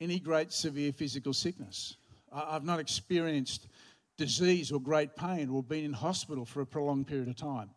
any 0.00 0.18
great 0.18 0.52
severe 0.52 0.92
physical 0.92 1.34
sickness. 1.34 1.96
I've 2.32 2.64
not 2.64 2.80
experienced 2.80 3.66
disease 4.16 4.70
or 4.72 4.80
great 4.80 5.14
pain 5.16 5.50
or 5.50 5.62
been 5.62 5.84
in 5.84 5.92
hospital 5.92 6.46
for 6.46 6.60
a 6.60 6.66
prolonged 6.66 7.06
period 7.06 7.28
of 7.28 7.36
time. 7.36 7.70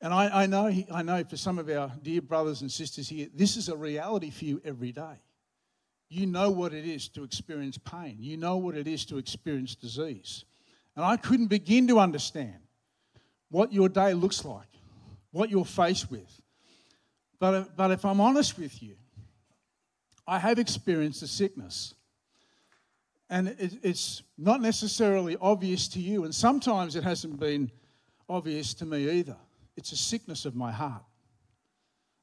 And 0.00 0.12
I, 0.12 0.42
I, 0.42 0.46
know, 0.46 0.70
I 0.92 1.02
know 1.02 1.24
for 1.24 1.36
some 1.36 1.58
of 1.58 1.68
our 1.70 1.90
dear 2.02 2.20
brothers 2.20 2.60
and 2.60 2.70
sisters 2.70 3.08
here, 3.08 3.28
this 3.34 3.56
is 3.56 3.68
a 3.68 3.76
reality 3.76 4.30
for 4.30 4.44
you 4.44 4.60
every 4.64 4.92
day. 4.92 5.20
You 6.08 6.26
know 6.26 6.50
what 6.50 6.72
it 6.72 6.84
is 6.84 7.08
to 7.10 7.24
experience 7.24 7.78
pain, 7.78 8.18
you 8.20 8.36
know 8.36 8.56
what 8.58 8.76
it 8.76 8.86
is 8.86 9.04
to 9.06 9.18
experience 9.18 9.74
disease. 9.74 10.44
And 10.94 11.04
I 11.04 11.16
couldn't 11.16 11.48
begin 11.48 11.88
to 11.88 11.98
understand 11.98 12.56
what 13.50 13.72
your 13.72 13.88
day 13.88 14.14
looks 14.14 14.44
like, 14.44 14.68
what 15.30 15.50
you're 15.50 15.64
faced 15.64 16.10
with. 16.10 16.40
But, 17.38 17.54
uh, 17.54 17.64
but 17.76 17.90
if 17.90 18.04
I'm 18.04 18.20
honest 18.20 18.58
with 18.58 18.82
you, 18.82 18.96
I 20.26 20.38
have 20.38 20.58
experienced 20.58 21.22
a 21.22 21.26
sickness. 21.26 21.94
And 23.28 23.48
it, 23.48 23.78
it's 23.82 24.22
not 24.38 24.60
necessarily 24.60 25.36
obvious 25.40 25.88
to 25.88 26.00
you, 26.00 26.24
and 26.24 26.34
sometimes 26.34 26.96
it 26.96 27.04
hasn't 27.04 27.38
been 27.38 27.70
obvious 28.28 28.72
to 28.74 28.86
me 28.86 29.10
either. 29.10 29.36
It's 29.76 29.92
a 29.92 29.96
sickness 29.96 30.44
of 30.44 30.54
my 30.54 30.72
heart. 30.72 31.04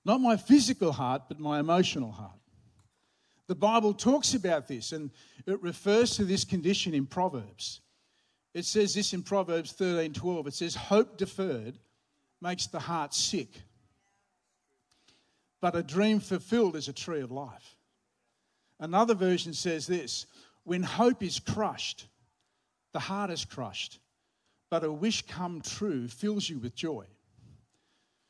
Not 0.06 0.22
my 0.22 0.38
physical 0.38 0.92
heart, 0.92 1.24
but 1.28 1.40
my 1.40 1.60
emotional 1.60 2.12
heart. 2.12 2.40
The 3.48 3.56
Bible 3.56 3.94
talks 3.94 4.34
about 4.34 4.68
this 4.68 4.92
and 4.92 5.12
it 5.46 5.62
refers 5.62 6.16
to 6.16 6.26
this 6.26 6.46
condition 6.46 6.94
in 6.94 7.06
Proverbs. 7.06 7.82
It 8.54 8.66
says 8.66 8.94
this 8.94 9.14
in 9.14 9.24
Proverbs 9.24 9.72
13 9.74 10.14
12. 10.14 10.48
It 10.48 10.54
says, 10.54 10.76
Hope 10.76 11.18
deferred 11.18 11.78
makes 12.42 12.68
the 12.68 12.80
heart 12.80 13.14
sick, 13.14 13.50
but 15.62 15.76
a 15.76 15.84
dream 15.84 16.20
fulfilled 16.20 16.76
is 16.76 16.88
a 16.88 16.94
tree 16.94 17.22
of 17.22 17.32
life. 17.32 17.76
Another 18.80 19.14
version 19.14 19.54
says 19.54 19.88
this 19.88 20.26
when 20.64 20.84
hope 20.84 21.24
is 21.24 21.40
crushed, 21.40 22.08
the 22.92 23.00
heart 23.00 23.30
is 23.30 23.46
crushed, 23.46 24.00
but 24.70 24.84
a 24.84 24.92
wish 24.92 25.24
come 25.24 25.62
true 25.62 26.08
fills 26.08 26.50
you 26.50 26.60
with 26.60 26.76
joy. 26.76 27.06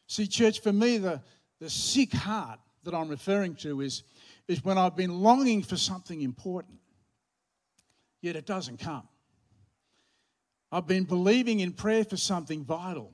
See, 0.07 0.27
church, 0.27 0.62
for 0.62 0.74
me, 0.74 0.98
the, 0.98 1.22
the 1.60 1.69
sick 1.69 2.13
heart 2.13 2.60
that 2.83 2.93
I'm 2.93 3.10
referring 3.10 3.55
to 3.57 3.81
is, 3.81 4.03
is 4.48 4.63
when 4.63 4.77
I've 4.77 4.95
been 4.95 5.22
longing 5.22 5.63
for 5.63 5.77
something 5.77 6.22
important, 6.22 6.79
yet 8.22 8.36
it 8.36 8.45
doesn't 8.45 8.79
come. 8.79 9.07
I've 10.72 10.88
been 10.88 11.03
believing 11.03 11.60
in 11.60 11.72
prayer 11.72 12.03
for 12.03 12.17
something 12.17 12.63
vital, 12.63 13.12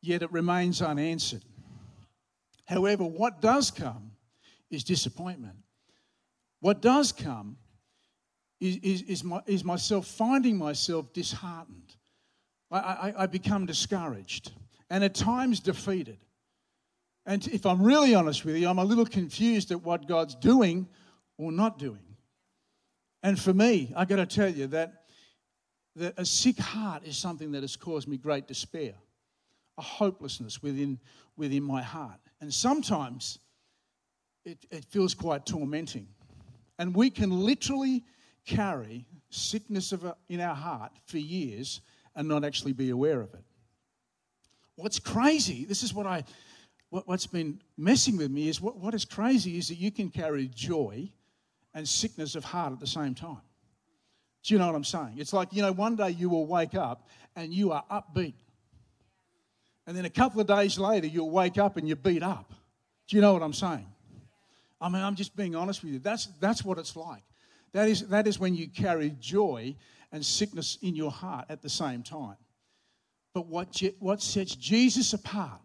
yet 0.00 0.22
it 0.22 0.32
remains 0.32 0.82
unanswered. 0.82 1.44
However, 2.64 3.04
what 3.04 3.40
does 3.40 3.70
come 3.70 4.12
is 4.70 4.84
disappointment. 4.84 5.56
What 6.60 6.82
does 6.82 7.12
come 7.12 7.56
is, 8.60 8.76
is, 8.76 9.02
is, 9.02 9.24
my, 9.24 9.40
is 9.46 9.64
myself 9.64 10.06
finding 10.06 10.58
myself 10.58 11.12
disheartened. 11.12 11.94
I, 12.70 12.78
I, 12.78 13.14
I 13.22 13.26
become 13.26 13.66
discouraged 13.66 14.52
and 14.90 15.04
at 15.04 15.14
times 15.14 15.60
defeated. 15.60 16.18
And 17.26 17.46
if 17.48 17.66
I'm 17.66 17.82
really 17.82 18.14
honest 18.14 18.44
with 18.44 18.56
you, 18.56 18.68
I'm 18.68 18.78
a 18.78 18.84
little 18.84 19.04
confused 19.04 19.70
at 19.70 19.82
what 19.82 20.08
God's 20.08 20.34
doing 20.34 20.88
or 21.36 21.52
not 21.52 21.78
doing. 21.78 22.16
And 23.22 23.38
for 23.38 23.52
me, 23.52 23.92
I 23.96 24.04
got 24.04 24.16
to 24.16 24.26
tell 24.26 24.48
you 24.48 24.66
that, 24.68 25.04
that 25.96 26.14
a 26.16 26.24
sick 26.24 26.58
heart 26.58 27.04
is 27.04 27.16
something 27.16 27.52
that 27.52 27.62
has 27.62 27.76
caused 27.76 28.08
me 28.08 28.16
great 28.16 28.46
despair, 28.46 28.94
a 29.76 29.82
hopelessness 29.82 30.62
within, 30.62 30.98
within 31.36 31.62
my 31.62 31.82
heart. 31.82 32.20
And 32.40 32.52
sometimes 32.52 33.38
it, 34.44 34.64
it 34.70 34.84
feels 34.86 35.14
quite 35.14 35.44
tormenting. 35.44 36.08
And 36.78 36.94
we 36.94 37.10
can 37.10 37.30
literally 37.30 38.04
carry 38.46 39.04
sickness 39.30 39.92
of 39.92 40.04
a, 40.04 40.16
in 40.28 40.40
our 40.40 40.54
heart 40.54 40.92
for 41.04 41.18
years 41.18 41.82
and 42.14 42.26
not 42.26 42.44
actually 42.44 42.72
be 42.72 42.90
aware 42.90 43.20
of 43.20 43.34
it. 43.34 43.44
What's 44.78 45.00
crazy, 45.00 45.64
this 45.64 45.82
is 45.82 45.92
what 45.92 46.06
I, 46.06 46.22
what, 46.90 47.04
has 47.08 47.26
been 47.26 47.60
messing 47.76 48.16
with 48.16 48.30
me, 48.30 48.48
is 48.48 48.60
what, 48.60 48.76
what 48.76 48.94
is 48.94 49.04
crazy 49.04 49.58
is 49.58 49.66
that 49.68 49.74
you 49.74 49.90
can 49.90 50.08
carry 50.08 50.48
joy 50.54 51.10
and 51.74 51.86
sickness 51.86 52.36
of 52.36 52.44
heart 52.44 52.72
at 52.72 52.78
the 52.78 52.86
same 52.86 53.12
time. 53.12 53.40
Do 54.44 54.54
you 54.54 54.60
know 54.60 54.66
what 54.66 54.76
I'm 54.76 54.84
saying? 54.84 55.14
It's 55.16 55.32
like, 55.32 55.52
you 55.52 55.62
know, 55.62 55.72
one 55.72 55.96
day 55.96 56.10
you 56.10 56.28
will 56.30 56.46
wake 56.46 56.76
up 56.76 57.08
and 57.34 57.52
you 57.52 57.72
are 57.72 57.82
upbeat. 57.90 58.34
And 59.88 59.96
then 59.96 60.04
a 60.04 60.10
couple 60.10 60.40
of 60.40 60.46
days 60.46 60.78
later, 60.78 61.08
you'll 61.08 61.30
wake 61.30 61.58
up 61.58 61.76
and 61.76 61.88
you're 61.88 61.96
beat 61.96 62.22
up. 62.22 62.52
Do 63.08 63.16
you 63.16 63.20
know 63.20 63.32
what 63.32 63.42
I'm 63.42 63.52
saying? 63.52 63.86
I 64.80 64.88
mean, 64.88 65.02
I'm 65.02 65.16
just 65.16 65.34
being 65.34 65.56
honest 65.56 65.82
with 65.82 65.92
you. 65.92 65.98
That's, 65.98 66.26
that's 66.38 66.64
what 66.64 66.78
it's 66.78 66.94
like. 66.94 67.24
That 67.72 67.88
is, 67.88 68.06
that 68.08 68.28
is 68.28 68.38
when 68.38 68.54
you 68.54 68.68
carry 68.68 69.16
joy 69.18 69.74
and 70.12 70.24
sickness 70.24 70.78
in 70.82 70.94
your 70.94 71.10
heart 71.10 71.46
at 71.48 71.62
the 71.62 71.68
same 71.68 72.04
time. 72.04 72.36
But 73.34 73.46
what, 73.46 73.82
what 73.98 74.22
sets 74.22 74.54
Jesus 74.54 75.12
apart 75.12 75.60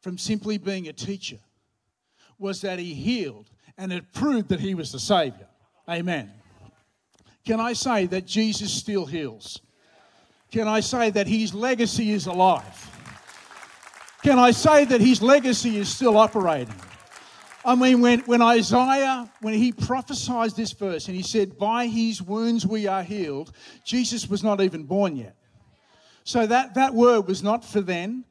from 0.00 0.18
simply 0.18 0.58
being 0.58 0.88
a 0.88 0.92
teacher 0.92 1.38
was 2.38 2.60
that 2.60 2.78
he 2.78 2.94
healed 2.94 3.50
and 3.76 3.92
it 3.92 4.12
proved 4.12 4.48
that 4.48 4.60
he 4.60 4.74
was 4.74 4.92
the 4.92 4.98
Savior. 4.98 5.48
Amen. 5.88 6.30
Can 7.44 7.60
I 7.60 7.72
say 7.72 8.06
that 8.06 8.26
Jesus 8.26 8.72
still 8.72 9.04
heals? 9.04 9.60
Can 10.50 10.68
I 10.68 10.80
say 10.80 11.10
that 11.10 11.26
his 11.26 11.52
legacy 11.52 12.12
is 12.12 12.26
alive? 12.26 12.90
Can 14.22 14.38
I 14.38 14.52
say 14.52 14.84
that 14.86 15.00
his 15.00 15.20
legacy 15.20 15.76
is 15.76 15.88
still 15.88 16.16
operating? 16.16 16.74
I 17.64 17.74
mean, 17.74 18.00
when, 18.00 18.20
when 18.20 18.42
Isaiah, 18.42 19.30
when 19.40 19.54
he 19.54 19.72
prophesied 19.72 20.52
this 20.52 20.72
verse 20.72 21.08
and 21.08 21.16
he 21.16 21.22
said, 21.22 21.58
By 21.58 21.86
his 21.86 22.22
wounds 22.22 22.66
we 22.66 22.86
are 22.86 23.02
healed, 23.02 23.52
Jesus 23.84 24.28
was 24.28 24.44
not 24.44 24.60
even 24.60 24.84
born 24.84 25.16
yet. 25.16 25.36
So 26.24 26.46
that, 26.46 26.74
that 26.74 26.94
word 26.94 27.26
was 27.26 27.42
not 27.42 27.64
for 27.64 27.80
then, 27.80 28.24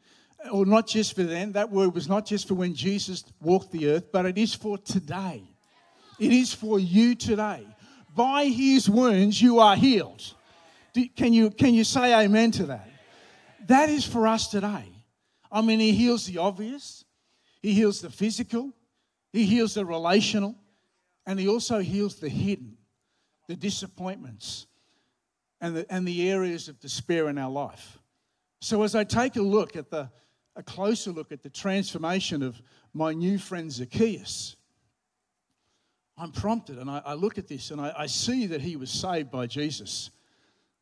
uh, 0.46 0.50
or 0.50 0.66
not 0.66 0.88
just 0.88 1.16
for 1.16 1.24
then. 1.24 1.54
That 1.54 1.72
word 1.72 1.94
was 1.94 2.10
not 2.10 2.26
just 2.26 2.48
for 2.48 2.56
when 2.56 2.74
Jesus 2.74 3.24
walked 3.42 3.72
the 3.72 3.90
earth, 3.90 4.12
but 4.12 4.26
it 4.26 4.38
is 4.38 4.54
for 4.54 4.78
today. 4.78 5.44
It 6.20 6.32
is 6.32 6.54
for 6.54 6.80
you 6.80 7.16
today. 7.16 7.66
By 8.16 8.46
his 8.46 8.90
wounds 8.90 9.42
you 9.42 9.60
are 9.60 9.76
healed. 9.76 10.24
Can 11.16 11.34
you, 11.34 11.50
can 11.50 11.74
you 11.74 11.84
say 11.84 12.14
amen 12.14 12.52
to 12.52 12.66
that? 12.68 12.90
That 13.68 13.90
is 13.90 14.06
for 14.06 14.28
us 14.28 14.48
today. 14.48 14.92
I 15.52 15.62
mean, 15.62 15.80
he 15.80 15.94
heals 15.94 16.26
the 16.26 16.40
obvious, 16.40 17.06
he 17.62 17.74
heals 17.74 18.02
the 18.02 18.10
physical, 18.10 18.74
he 19.32 19.46
heals 19.46 19.76
the 19.76 19.86
relational 19.86 20.56
and 21.26 21.40
He 21.40 21.48
also 21.48 21.80
heals 21.80 22.16
the 22.16 22.30
hidden, 22.30 22.78
the 23.48 23.56
disappointments, 23.56 24.68
and 25.64 25.78
the, 25.78 25.86
and 25.90 26.06
the 26.06 26.30
areas 26.30 26.68
of 26.68 26.78
despair 26.82 27.30
in 27.30 27.38
our 27.38 27.50
life. 27.50 27.98
So, 28.60 28.84
as 28.84 28.96
I 28.96 29.06
take 29.06 29.38
a 29.38 29.42
look 29.42 29.78
at 29.78 29.90
the, 29.90 30.10
a 30.58 30.62
closer 30.62 31.12
look 31.12 31.32
at 31.32 31.42
the 31.42 31.50
transformation 31.50 32.44
of 32.44 32.62
my 32.94 33.14
new 33.14 33.38
friend 33.38 33.72
Zacchaeus, 33.72 34.58
I'm 36.18 36.32
prompted 36.34 36.78
and 36.78 36.92
I, 36.92 37.02
I 37.06 37.14
look 37.14 37.38
at 37.38 37.48
this 37.48 37.72
and 37.72 37.80
I, 37.80 37.94
I, 37.98 38.06
see 38.08 38.46
that 38.48 38.62
he 38.62 38.76
was 38.76 38.92
saved 38.92 39.32
by 39.32 39.48
Jesus. 39.48 40.12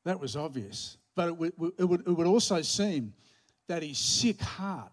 That 0.04 0.20
was 0.20 0.36
obvious. 0.36 0.98
But 1.16 1.28
it 1.28 1.38
would, 1.38 1.54
it, 1.78 1.86
would, 1.86 2.02
it 2.02 2.12
would 2.12 2.28
also 2.28 2.62
seem 2.64 3.14
that 3.68 3.84
his 3.84 4.00
sick 4.00 4.42
heart 4.42 4.92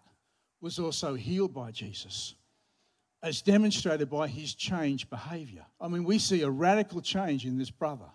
was 0.61 0.77
also 0.77 1.15
healed 1.15 1.53
by 1.53 1.71
Jesus 1.71 2.35
as 3.23 3.41
demonstrated 3.41 4.09
by 4.09 4.27
his 4.27 4.53
changed 4.53 5.09
behavior. 5.09 5.65
I 5.81 5.87
mean, 5.87 6.03
we 6.03 6.19
see 6.19 6.43
a 6.43 6.49
radical 6.49 7.01
change 7.01 7.45
in 7.45 7.57
this 7.57 7.71
brother. 7.71 8.05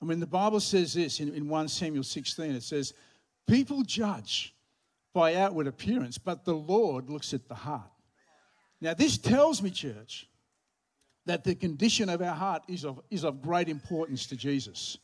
I 0.00 0.04
mean, 0.04 0.20
the 0.20 0.26
Bible 0.26 0.60
says 0.60 0.94
this 0.94 1.20
in, 1.20 1.34
in 1.34 1.48
1 1.48 1.68
Samuel 1.68 2.02
16 2.04 2.52
it 2.52 2.62
says, 2.62 2.94
People 3.46 3.82
judge 3.82 4.54
by 5.12 5.34
outward 5.34 5.66
appearance, 5.66 6.18
but 6.18 6.44
the 6.44 6.54
Lord 6.54 7.10
looks 7.10 7.34
at 7.34 7.48
the 7.48 7.54
heart. 7.54 7.90
Now, 8.80 8.94
this 8.94 9.18
tells 9.18 9.62
me, 9.62 9.70
church, 9.70 10.28
that 11.26 11.44
the 11.44 11.54
condition 11.54 12.08
of 12.08 12.22
our 12.22 12.34
heart 12.34 12.62
is 12.68 12.84
of, 12.84 13.00
is 13.10 13.24
of 13.24 13.42
great 13.42 13.68
importance 13.68 14.26
to 14.28 14.36
Jesus. 14.36 14.98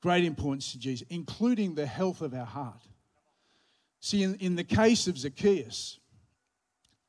Great 0.00 0.24
importance 0.24 0.72
to 0.72 0.78
Jesus, 0.78 1.06
including 1.10 1.74
the 1.74 1.86
health 1.86 2.20
of 2.20 2.34
our 2.34 2.46
heart. 2.46 2.82
See, 4.00 4.22
in, 4.22 4.36
in 4.36 4.54
the 4.54 4.64
case 4.64 5.08
of 5.08 5.18
Zacchaeus, 5.18 5.98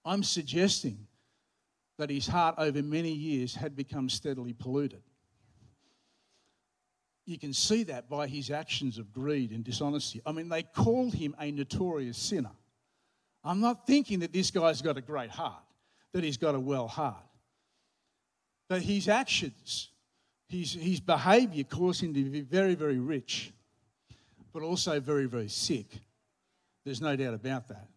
I'm 0.03 0.24
suggesting 0.24 1.05
that 1.98 2.10
his 2.10 2.25
heart 2.25 2.55
over 2.58 2.81
many 2.81 3.12
years 3.12 3.53
had 3.53 3.75
become 3.75 4.10
steadily 4.10 4.53
polluted. 4.53 5.03
You 7.29 7.38
can 7.38 7.53
see 7.53 7.83
that 7.83 8.09
by 8.09 8.25
his 8.25 8.50
actions 8.50 8.98
of 8.98 9.13
greed 9.13 9.51
and 9.51 9.63
dishonesty. 9.63 10.19
I 10.25 10.31
mean, 10.31 10.50
they 10.50 10.63
called 10.63 11.13
him 11.13 11.36
a 11.39 11.51
notorious 11.51 12.17
sinner. 12.17 12.50
I'm 13.43 13.59
not 13.59 13.86
thinking 13.86 14.21
that 14.21 14.33
this 14.33 14.50
guy's 14.50 14.81
got 14.81 14.98
a 14.98 15.01
great 15.01 15.29
heart, 15.29 15.62
that 16.12 16.24
he's 16.24 16.38
got 16.38 16.55
a 16.55 16.59
well 16.59 16.88
heart. 16.88 17.24
But 18.67 18.81
his 18.81 19.07
actions, 19.07 19.89
his, 20.48 20.74
his 20.74 21.00
behavior 21.00 21.63
caused 21.65 22.01
him 22.01 22.15
to 22.15 22.24
be 22.24 22.41
very, 22.41 22.74
very 22.74 22.98
rich, 22.98 23.53
but 24.51 24.63
also 24.63 25.00
very, 25.00 25.27
very 25.27 25.50
sick. 25.50 25.86
There's 26.83 27.00
no 27.00 27.15
doubt 27.15 27.36
about 27.36 27.67
that. 27.67 27.89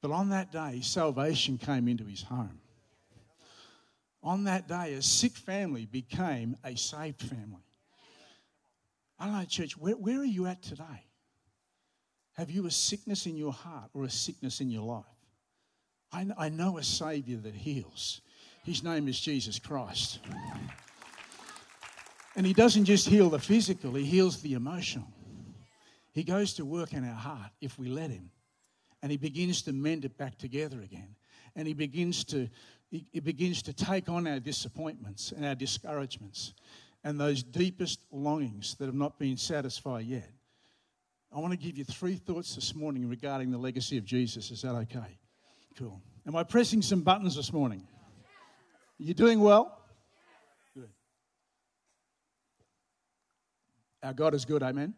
But 0.00 0.12
on 0.12 0.28
that 0.28 0.52
day, 0.52 0.78
salvation 0.80 1.58
came 1.58 1.88
into 1.88 2.04
his 2.04 2.22
home. 2.22 2.60
On 4.22 4.44
that 4.44 4.68
day, 4.68 4.94
a 4.94 5.02
sick 5.02 5.32
family 5.32 5.86
became 5.86 6.56
a 6.62 6.76
saved 6.76 7.20
family. 7.20 7.64
I 9.18 9.26
don't 9.26 9.38
know, 9.38 9.44
church, 9.44 9.76
where, 9.76 9.94
where 9.94 10.20
are 10.20 10.24
you 10.24 10.46
at 10.46 10.62
today? 10.62 11.06
Have 12.34 12.50
you 12.50 12.66
a 12.66 12.70
sickness 12.70 13.26
in 13.26 13.36
your 13.36 13.52
heart 13.52 13.90
or 13.94 14.04
a 14.04 14.10
sickness 14.10 14.60
in 14.60 14.70
your 14.70 14.82
life? 14.82 15.04
I, 16.12 16.26
I 16.36 16.48
know 16.48 16.78
a 16.78 16.82
Savior 16.82 17.36
that 17.38 17.54
heals. 17.54 18.20
His 18.64 18.82
name 18.82 19.08
is 19.08 19.18
Jesus 19.20 19.58
Christ. 19.58 20.20
And 22.36 22.44
He 22.44 22.52
doesn't 22.52 22.86
just 22.86 23.08
heal 23.08 23.30
the 23.30 23.38
physical, 23.38 23.94
He 23.94 24.04
heals 24.04 24.42
the 24.42 24.54
emotional. 24.54 25.06
He 26.12 26.22
goes 26.22 26.54
to 26.54 26.64
work 26.64 26.92
in 26.92 27.04
our 27.08 27.14
heart 27.14 27.50
if 27.60 27.78
we 27.78 27.88
let 27.88 28.10
Him 28.10 28.30
and 29.04 29.10
he 29.10 29.18
begins 29.18 29.60
to 29.60 29.72
mend 29.74 30.06
it 30.06 30.16
back 30.16 30.38
together 30.38 30.80
again. 30.80 31.14
And 31.56 31.68
he 31.68 31.74
begins 31.74 32.24
to 32.24 32.48
he, 32.88 33.06
he 33.12 33.20
begins 33.20 33.60
to 33.64 33.74
take 33.74 34.08
on 34.08 34.26
our 34.26 34.40
disappointments 34.40 35.30
and 35.30 35.44
our 35.44 35.54
discouragements 35.54 36.54
and 37.04 37.20
those 37.20 37.42
deepest 37.42 38.00
longings 38.10 38.74
that 38.76 38.86
have 38.86 38.94
not 38.94 39.18
been 39.18 39.36
satisfied 39.36 40.06
yet. 40.06 40.28
I 41.32 41.38
want 41.38 41.52
to 41.52 41.58
give 41.58 41.76
you 41.76 41.84
three 41.84 42.16
thoughts 42.16 42.54
this 42.54 42.74
morning 42.74 43.08
regarding 43.08 43.50
the 43.50 43.58
legacy 43.58 43.98
of 43.98 44.04
Jesus. 44.04 44.50
Is 44.50 44.62
that 44.62 44.74
okay? 44.74 45.18
Cool. 45.76 46.00
Am 46.26 46.34
I 46.34 46.42
pressing 46.42 46.80
some 46.80 47.02
buttons 47.02 47.36
this 47.36 47.52
morning? 47.52 47.86
You're 48.98 49.14
doing 49.14 49.40
well? 49.40 49.78
Good. 50.74 50.88
Our 54.02 54.14
God 54.14 54.34
is 54.34 54.44
good, 54.44 54.62
amen. 54.62 54.94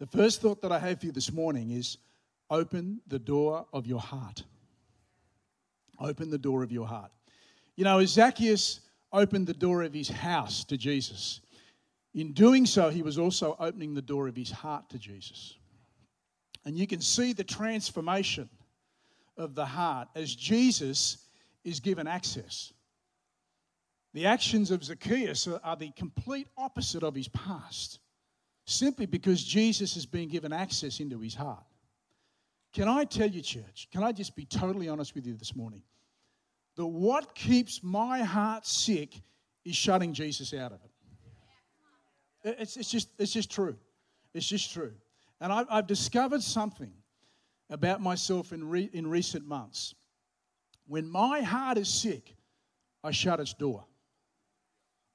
The 0.00 0.06
first 0.06 0.42
thought 0.42 0.60
that 0.62 0.72
I 0.72 0.78
have 0.78 1.00
for 1.00 1.06
you 1.06 1.12
this 1.12 1.32
morning 1.32 1.70
is 1.70 1.98
Open 2.50 3.00
the 3.06 3.18
door 3.18 3.66
of 3.72 3.86
your 3.86 4.00
heart. 4.00 4.44
Open 5.98 6.30
the 6.30 6.38
door 6.38 6.62
of 6.62 6.70
your 6.70 6.86
heart. 6.86 7.10
You 7.76 7.84
know, 7.84 8.04
Zacchaeus 8.04 8.80
opened 9.14 9.46
the 9.46 9.54
door 9.54 9.82
of 9.82 9.94
his 9.94 10.08
house 10.08 10.64
to 10.64 10.76
Jesus. 10.76 11.40
In 12.12 12.32
doing 12.32 12.66
so, 12.66 12.90
he 12.90 13.02
was 13.02 13.16
also 13.18 13.56
opening 13.58 13.94
the 13.94 14.02
door 14.02 14.28
of 14.28 14.36
his 14.36 14.50
heart 14.50 14.90
to 14.90 14.98
Jesus. 14.98 15.54
And 16.66 16.76
you 16.76 16.86
can 16.86 17.00
see 17.00 17.32
the 17.32 17.44
transformation 17.44 18.48
of 19.36 19.54
the 19.54 19.64
heart 19.64 20.08
as 20.14 20.34
Jesus 20.34 21.18
is 21.64 21.80
given 21.80 22.06
access. 22.06 22.72
The 24.12 24.26
actions 24.26 24.70
of 24.70 24.84
Zacchaeus 24.84 25.48
are 25.48 25.76
the 25.76 25.90
complete 25.96 26.46
opposite 26.56 27.02
of 27.02 27.14
his 27.14 27.28
past, 27.28 27.98
simply 28.64 29.06
because 29.06 29.42
Jesus 29.42 29.94
has 29.94 30.06
been 30.06 30.28
given 30.28 30.52
access 30.52 31.00
into 31.00 31.18
his 31.20 31.34
heart. 31.34 31.64
Can 32.72 32.88
I 32.88 33.04
tell 33.04 33.28
you, 33.28 33.40
church, 33.40 33.88
can 33.92 34.02
I 34.02 34.12
just 34.12 34.34
be 34.36 34.44
totally 34.44 34.88
honest 34.88 35.14
with 35.14 35.26
you 35.26 35.34
this 35.34 35.54
morning? 35.54 35.82
That 36.76 36.86
what 36.86 37.34
keeps 37.34 37.82
my 37.82 38.22
heart 38.22 38.66
sick 38.66 39.22
is 39.64 39.76
shutting 39.76 40.12
Jesus 40.12 40.52
out 40.52 40.72
of 40.72 40.80
it. 40.84 42.56
It's, 42.60 42.76
it's, 42.76 42.90
just, 42.90 43.08
it's 43.18 43.32
just 43.32 43.50
true. 43.50 43.76
It's 44.34 44.46
just 44.46 44.72
true. 44.72 44.92
And 45.40 45.52
I've, 45.52 45.66
I've 45.70 45.86
discovered 45.86 46.42
something 46.42 46.92
about 47.70 48.00
myself 48.00 48.52
in, 48.52 48.68
re, 48.68 48.90
in 48.92 49.06
recent 49.06 49.46
months. 49.46 49.94
When 50.86 51.08
my 51.08 51.40
heart 51.40 51.78
is 51.78 51.88
sick, 51.88 52.34
I 53.02 53.10
shut 53.10 53.40
its 53.40 53.54
door. 53.54 53.84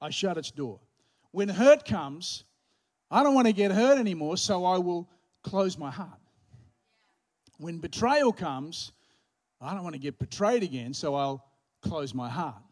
I 0.00 0.10
shut 0.10 0.38
its 0.38 0.50
door. 0.50 0.80
When 1.30 1.48
hurt 1.48 1.84
comes, 1.84 2.44
I 3.10 3.22
don't 3.22 3.34
want 3.34 3.46
to 3.46 3.52
get 3.52 3.70
hurt 3.70 3.98
anymore, 3.98 4.36
so 4.36 4.64
I 4.64 4.78
will 4.78 5.08
close 5.42 5.78
my 5.78 5.90
heart. 5.90 6.18
When 7.58 7.78
betrayal 7.78 8.32
comes, 8.32 8.92
I 9.60 9.74
don't 9.74 9.84
want 9.84 9.94
to 9.94 10.00
get 10.00 10.18
betrayed 10.18 10.62
again, 10.62 10.94
so 10.94 11.14
I'll 11.14 11.44
close 11.80 12.14
my 12.14 12.28
heart. 12.28 12.62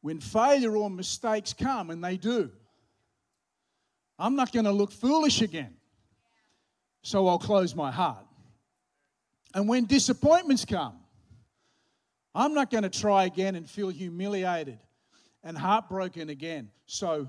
When 0.00 0.20
failure 0.20 0.76
or 0.76 0.90
mistakes 0.90 1.52
come, 1.52 1.90
and 1.90 2.02
they 2.04 2.16
do, 2.16 2.50
I'm 4.18 4.36
not 4.36 4.52
going 4.52 4.66
to 4.66 4.72
look 4.72 4.92
foolish 4.92 5.40
again, 5.40 5.74
so 7.02 7.26
I'll 7.26 7.38
close 7.38 7.74
my 7.74 7.90
heart. 7.90 8.26
And 9.54 9.68
when 9.68 9.86
disappointments 9.86 10.64
come, 10.64 10.98
I'm 12.34 12.54
not 12.54 12.70
going 12.70 12.82
to 12.82 12.90
try 12.90 13.24
again 13.24 13.54
and 13.54 13.68
feel 13.68 13.88
humiliated 13.88 14.78
and 15.42 15.56
heartbroken 15.56 16.30
again, 16.30 16.70
so 16.86 17.28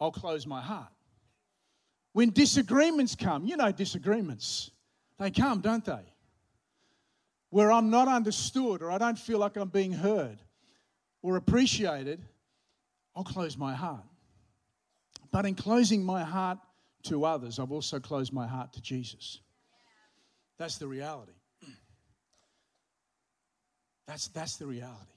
I'll 0.00 0.12
close 0.12 0.46
my 0.46 0.60
heart. 0.60 0.88
When 2.12 2.30
disagreements 2.30 3.14
come, 3.14 3.44
you 3.44 3.56
know 3.56 3.72
disagreements, 3.72 4.70
they 5.18 5.30
come, 5.30 5.60
don't 5.60 5.84
they? 5.84 6.13
Where 7.54 7.70
I'm 7.70 7.88
not 7.88 8.08
understood 8.08 8.82
or 8.82 8.90
I 8.90 8.98
don't 8.98 9.16
feel 9.16 9.38
like 9.38 9.56
I'm 9.56 9.68
being 9.68 9.92
heard 9.92 10.42
or 11.22 11.36
appreciated, 11.36 12.20
I'll 13.14 13.22
close 13.22 13.56
my 13.56 13.72
heart. 13.72 14.02
But 15.30 15.46
in 15.46 15.54
closing 15.54 16.04
my 16.04 16.24
heart 16.24 16.58
to 17.04 17.24
others, 17.24 17.60
I've 17.60 17.70
also 17.70 18.00
closed 18.00 18.32
my 18.32 18.44
heart 18.44 18.72
to 18.72 18.82
Jesus. 18.82 19.38
That's 20.58 20.78
the 20.78 20.88
reality. 20.88 21.30
That's, 24.08 24.26
that's 24.26 24.56
the 24.56 24.66
reality. 24.66 25.14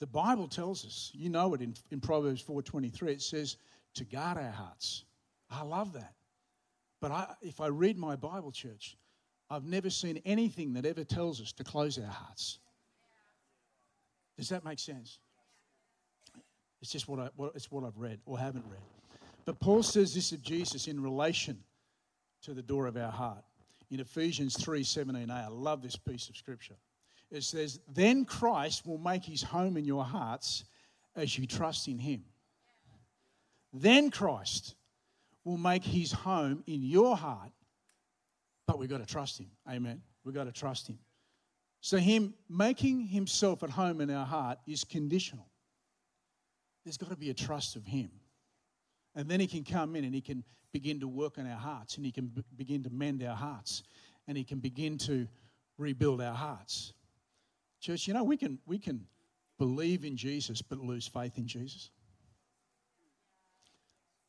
The 0.00 0.06
Bible 0.06 0.48
tells 0.48 0.82
us, 0.86 1.10
you 1.12 1.28
know 1.28 1.52
it 1.52 1.60
in, 1.60 1.74
in 1.90 2.00
Proverbs 2.00 2.42
4.23, 2.42 3.08
it 3.08 3.20
says 3.20 3.58
to 3.96 4.04
guard 4.04 4.38
our 4.38 4.50
hearts. 4.50 5.04
I 5.50 5.62
love 5.62 5.92
that. 5.92 6.14
But 7.02 7.10
I, 7.10 7.34
if 7.42 7.60
I 7.60 7.66
read 7.66 7.98
my 7.98 8.16
Bible, 8.16 8.50
church, 8.50 8.96
I've 9.50 9.64
never 9.64 9.90
seen 9.90 10.20
anything 10.24 10.72
that 10.74 10.84
ever 10.84 11.04
tells 11.04 11.40
us 11.40 11.52
to 11.52 11.64
close 11.64 11.98
our 11.98 12.06
hearts. 12.06 12.58
Does 14.36 14.48
that 14.48 14.64
make 14.64 14.78
sense? 14.78 15.18
It's 16.82 16.90
just 16.90 17.08
what, 17.08 17.20
I, 17.20 17.28
what, 17.36 17.52
it's 17.54 17.70
what 17.70 17.84
I've 17.84 17.96
read 17.96 18.20
or 18.26 18.38
haven't 18.38 18.64
read. 18.68 18.80
But 19.44 19.60
Paul 19.60 19.82
says 19.82 20.14
this 20.14 20.32
of 20.32 20.42
Jesus 20.42 20.88
in 20.88 21.02
relation 21.02 21.58
to 22.42 22.52
the 22.52 22.62
door 22.62 22.86
of 22.86 22.96
our 22.96 23.10
heart. 23.10 23.44
In 23.90 24.00
Ephesians 24.00 24.56
3 24.62 24.82
17a, 24.82 25.30
I 25.30 25.48
love 25.48 25.82
this 25.82 25.96
piece 25.96 26.28
of 26.28 26.36
scripture. 26.36 26.74
It 27.30 27.44
says, 27.44 27.80
Then 27.92 28.24
Christ 28.24 28.86
will 28.86 28.98
make 28.98 29.24
his 29.24 29.42
home 29.42 29.76
in 29.76 29.84
your 29.84 30.04
hearts 30.04 30.64
as 31.14 31.38
you 31.38 31.46
trust 31.46 31.88
in 31.88 31.98
him. 31.98 32.24
Then 33.72 34.10
Christ 34.10 34.74
will 35.44 35.56
make 35.58 35.84
his 35.84 36.12
home 36.12 36.62
in 36.66 36.82
your 36.82 37.16
heart, 37.16 37.52
but 38.66 38.78
we've 38.78 38.88
got 38.90 38.98
to 38.98 39.06
trust 39.06 39.38
him. 39.38 39.48
Amen. 39.68 40.02
We've 40.24 40.34
got 40.34 40.44
to 40.44 40.52
trust 40.52 40.88
him. 40.88 40.98
So, 41.80 41.98
him 41.98 42.34
making 42.48 43.06
himself 43.06 43.62
at 43.62 43.70
home 43.70 44.00
in 44.00 44.10
our 44.10 44.26
heart 44.26 44.58
is 44.66 44.82
conditional. 44.82 45.46
There's 46.84 46.96
got 46.96 47.10
to 47.10 47.16
be 47.16 47.30
a 47.30 47.34
trust 47.34 47.76
of 47.76 47.84
him. 47.84 48.10
And 49.14 49.28
then 49.28 49.40
he 49.40 49.46
can 49.46 49.64
come 49.64 49.96
in 49.96 50.04
and 50.04 50.14
he 50.14 50.20
can 50.20 50.44
begin 50.72 51.00
to 51.00 51.08
work 51.08 51.38
on 51.38 51.50
our 51.50 51.56
hearts 51.56 51.96
and 51.96 52.04
he 52.04 52.12
can 52.12 52.26
b- 52.26 52.44
begin 52.56 52.82
to 52.82 52.90
mend 52.90 53.22
our 53.22 53.36
hearts 53.36 53.82
and 54.28 54.36
he 54.36 54.44
can 54.44 54.58
begin 54.58 54.98
to 54.98 55.26
rebuild 55.78 56.20
our 56.20 56.34
hearts. 56.34 56.92
Church, 57.80 58.06
you 58.06 58.14
know, 58.14 58.24
we 58.24 58.36
can, 58.36 58.58
we 58.66 58.78
can 58.78 59.06
believe 59.58 60.04
in 60.04 60.16
Jesus 60.16 60.60
but 60.60 60.78
lose 60.78 61.06
faith 61.06 61.38
in 61.38 61.46
Jesus. 61.46 61.90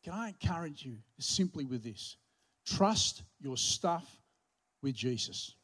Can 0.04 0.14
I 0.14 0.30
encourage 0.30 0.86
you 0.86 0.98
simply 1.20 1.66
with 1.66 1.84
this? 1.84 2.18
Trust 2.66 3.24
your 3.42 3.58
stuff 3.58 4.06
with 4.82 4.96
Jesus. 4.96 5.56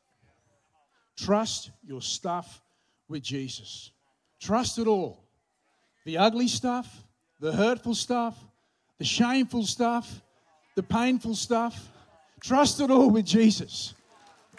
Trust 1.18 1.72
your 1.86 2.02
stuff 2.02 2.62
with 3.08 3.24
Jesus. 3.24 3.92
Trust 4.42 4.80
it 4.80 4.88
all. 4.88 5.24
The 6.06 6.18
ugly 6.18 6.48
stuff, 6.48 7.04
the 7.40 7.52
hurtful 7.52 7.96
stuff, 7.96 8.38
the 8.98 9.06
shameful 9.06 9.66
stuff, 9.66 10.22
the 10.76 10.84
painful 10.84 11.36
stuff. 11.36 11.90
Trust 12.42 12.82
it 12.82 12.92
all 12.92 13.10
with 13.10 13.26
Jesus. 13.26 13.94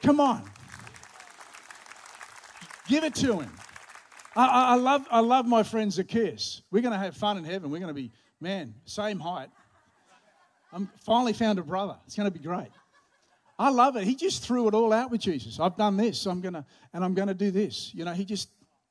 Come 0.02 0.20
on. 0.20 0.42
Give 2.88 3.04
it 3.04 3.14
to 3.16 3.40
him. 3.40 3.50
I, 4.36 4.46
I, 4.46 4.72
I, 4.72 4.74
love, 4.76 5.06
I 5.10 5.20
love 5.20 5.46
my 5.46 5.62
friend 5.62 5.92
Zacchaeus. 5.92 6.62
We're 6.70 6.82
going 6.82 6.92
to 6.92 6.98
have 6.98 7.16
fun 7.16 7.38
in 7.38 7.44
heaven. 7.44 7.70
We're 7.70 7.78
going 7.78 7.88
to 7.88 7.94
be, 7.94 8.10
man, 8.40 8.74
same 8.84 9.20
height. 9.20 9.48
I'm 10.72 10.90
finally 11.04 11.32
found 11.32 11.58
a 11.58 11.62
brother. 11.62 11.96
It's 12.06 12.16
going 12.16 12.30
to 12.30 12.36
be 12.36 12.44
great. 12.44 12.70
I 13.58 13.70
love 13.70 13.96
it. 13.96 14.04
He 14.04 14.16
just 14.16 14.44
threw 14.44 14.66
it 14.68 14.74
all 14.74 14.92
out 14.92 15.10
with 15.10 15.20
Jesus. 15.20 15.60
I've 15.60 15.76
done 15.76 15.96
this, 15.96 16.26
I'm 16.26 16.42
to, 16.42 16.64
and 16.92 17.04
I'm 17.04 17.14
to 17.14 17.34
do 17.34 17.50
this. 17.50 17.94
You 17.94 18.04
know, 18.04 18.12
he 18.12 18.24
just 18.24 18.48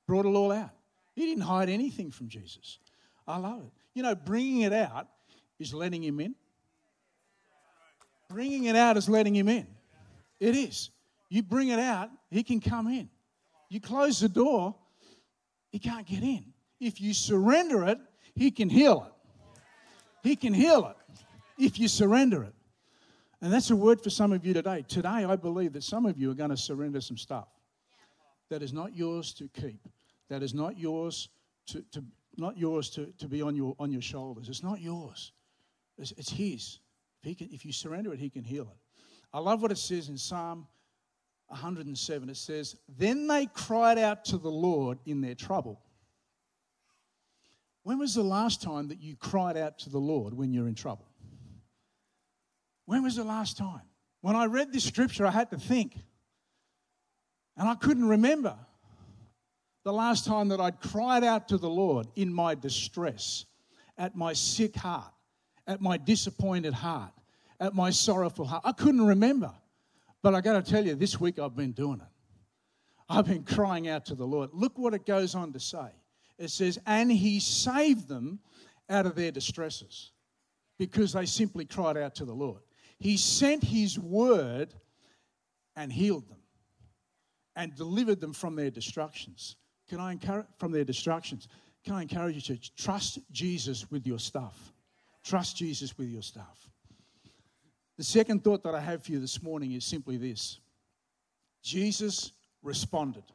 brought 0.07 0.25
it 0.25 0.29
all 0.29 0.51
out. 0.51 0.71
He 1.15 1.25
didn't 1.25 1.43
hide 1.43 1.69
anything 1.69 2.11
from 2.11 2.29
Jesus. 2.29 2.79
I 3.27 3.37
love 3.37 3.61
it. 3.61 3.71
You 3.93 4.03
know, 4.03 4.15
bringing 4.15 4.61
it 4.61 4.73
out 4.73 5.07
is 5.59 5.73
letting 5.73 6.03
him 6.03 6.19
in. 6.19 6.35
Bringing 8.29 8.65
it 8.65 8.75
out 8.75 8.97
is 8.97 9.07
letting 9.09 9.35
him 9.35 9.47
in. 9.47 9.67
It 10.39 10.55
is. 10.55 10.89
You 11.29 11.43
bring 11.43 11.69
it 11.69 11.79
out, 11.79 12.09
he 12.31 12.43
can 12.43 12.59
come 12.59 12.87
in. 12.87 13.09
You 13.69 13.79
close 13.79 14.19
the 14.19 14.29
door, 14.29 14.75
he 15.71 15.79
can't 15.79 16.05
get 16.05 16.23
in. 16.23 16.45
If 16.79 17.01
you 17.01 17.13
surrender 17.13 17.85
it, 17.85 17.97
he 18.35 18.51
can 18.51 18.69
heal 18.69 19.07
it. 19.07 19.13
He 20.27 20.35
can 20.35 20.53
heal 20.53 20.87
it 20.87 21.15
if 21.57 21.79
you 21.79 21.87
surrender 21.87 22.43
it. 22.43 22.53
And 23.43 23.51
that's 23.51 23.71
a 23.71 23.75
word 23.75 24.01
for 24.01 24.09
some 24.09 24.31
of 24.31 24.45
you 24.45 24.53
today. 24.53 24.85
Today, 24.87 25.25
I 25.25 25.35
believe 25.35 25.73
that 25.73 25.83
some 25.83 26.05
of 26.05 26.17
you 26.17 26.31
are 26.31 26.33
going 26.33 26.51
to 26.51 26.55
surrender 26.55 27.01
some 27.01 27.17
stuff 27.17 27.49
that 28.49 28.63
is 28.63 28.71
not 28.71 28.95
yours 28.95 29.33
to 29.33 29.49
keep, 29.49 29.85
that 30.29 30.41
is 30.41 30.53
not 30.53 30.79
yours 30.79 31.27
to, 31.67 31.83
to 31.91 32.01
not 32.37 32.57
yours 32.57 32.89
to, 32.91 33.07
to 33.17 33.27
be 33.27 33.41
on 33.41 33.53
your 33.53 33.75
on 33.79 33.91
your 33.91 34.01
shoulders. 34.01 34.47
It's 34.47 34.63
not 34.63 34.79
yours. 34.79 35.33
It's, 35.97 36.13
it's 36.13 36.29
his. 36.29 36.79
If, 37.21 37.27
he 37.27 37.35
can, 37.35 37.49
if 37.51 37.65
you 37.65 37.73
surrender 37.73 38.13
it, 38.13 38.19
he 38.19 38.29
can 38.29 38.45
heal 38.45 38.63
it. 38.63 38.97
I 39.33 39.39
love 39.39 39.61
what 39.61 39.71
it 39.71 39.77
says 39.77 40.07
in 40.07 40.17
Psalm 40.17 40.65
107, 41.47 42.29
it 42.29 42.37
says, 42.37 42.77
Then 42.97 43.27
they 43.27 43.47
cried 43.47 43.97
out 43.97 44.23
to 44.25 44.37
the 44.37 44.49
Lord 44.49 44.99
in 45.05 45.19
their 45.19 45.35
trouble. 45.35 45.81
When 47.83 47.99
was 47.99 48.15
the 48.15 48.23
last 48.23 48.61
time 48.61 48.87
that 48.87 49.01
you 49.01 49.17
cried 49.17 49.57
out 49.57 49.79
to 49.79 49.89
the 49.89 49.99
Lord 49.99 50.33
when 50.33 50.53
you're 50.53 50.69
in 50.69 50.75
trouble? 50.75 51.07
When 52.85 53.03
was 53.03 53.15
the 53.15 53.23
last 53.23 53.57
time? 53.57 53.81
When 54.21 54.35
I 54.35 54.45
read 54.45 54.71
this 54.71 54.83
scripture, 54.83 55.25
I 55.25 55.31
had 55.31 55.49
to 55.51 55.57
think. 55.57 55.97
And 57.57 57.67
I 57.67 57.75
couldn't 57.75 58.07
remember 58.07 58.57
the 59.83 59.93
last 59.93 60.25
time 60.25 60.47
that 60.49 60.59
I'd 60.59 60.79
cried 60.79 61.23
out 61.23 61.49
to 61.49 61.57
the 61.57 61.69
Lord 61.69 62.07
in 62.15 62.33
my 62.33 62.55
distress, 62.55 63.45
at 63.97 64.15
my 64.15 64.33
sick 64.33 64.75
heart, 64.75 65.13
at 65.67 65.81
my 65.81 65.97
disappointed 65.97 66.73
heart, 66.73 67.11
at 67.59 67.75
my 67.75 67.89
sorrowful 67.89 68.45
heart. 68.45 68.63
I 68.65 68.71
couldn't 68.71 69.05
remember. 69.05 69.51
But 70.21 70.35
I 70.35 70.41
got 70.41 70.63
to 70.65 70.71
tell 70.71 70.85
you, 70.85 70.95
this 70.95 71.19
week 71.19 71.37
I've 71.37 71.55
been 71.55 71.73
doing 71.73 71.99
it. 71.99 72.07
I've 73.09 73.25
been 73.25 73.43
crying 73.43 73.89
out 73.89 74.05
to 74.05 74.15
the 74.15 74.25
Lord. 74.25 74.51
Look 74.53 74.77
what 74.77 74.93
it 74.93 75.05
goes 75.05 75.35
on 75.35 75.51
to 75.51 75.59
say. 75.59 75.89
It 76.39 76.49
says, 76.49 76.79
and 76.85 77.11
he 77.11 77.39
saved 77.39 78.07
them 78.07 78.39
out 78.89 79.05
of 79.05 79.15
their 79.15 79.31
distresses 79.31 80.11
because 80.79 81.13
they 81.13 81.25
simply 81.25 81.65
cried 81.65 81.97
out 81.97 82.15
to 82.15 82.25
the 82.25 82.33
Lord. 82.33 82.61
He 83.03 83.17
sent 83.17 83.65
his 83.65 83.99
word 83.99 84.73
and 85.75 85.91
healed 85.91 86.29
them 86.29 86.39
and 87.53 87.75
delivered 87.75 88.21
them 88.21 88.31
from 88.31 88.55
their 88.55 88.71
destructions. 88.71 89.57
Can 89.89 89.99
I 89.99 90.13
encourage 90.13 90.45
from 90.57 90.71
their 90.71 90.85
destructions? 90.85 91.49
Can 91.83 91.95
I 91.95 92.03
encourage 92.03 92.35
you 92.35 92.55
to 92.55 92.75
trust 92.77 93.19
Jesus 93.29 93.91
with 93.91 94.07
your 94.07 94.19
stuff? 94.19 94.71
Trust 95.21 95.57
Jesus 95.57 95.97
with 95.97 96.07
your 96.07 96.21
stuff. 96.21 96.69
The 97.97 98.05
second 98.05 98.41
thought 98.41 98.63
that 98.63 98.73
I 98.73 98.79
have 98.79 99.03
for 99.03 99.11
you 99.11 99.19
this 99.19 99.43
morning 99.43 99.73
is 99.73 99.83
simply 99.83 100.15
this 100.15 100.61
Jesus 101.61 102.31
responded. 102.61 103.25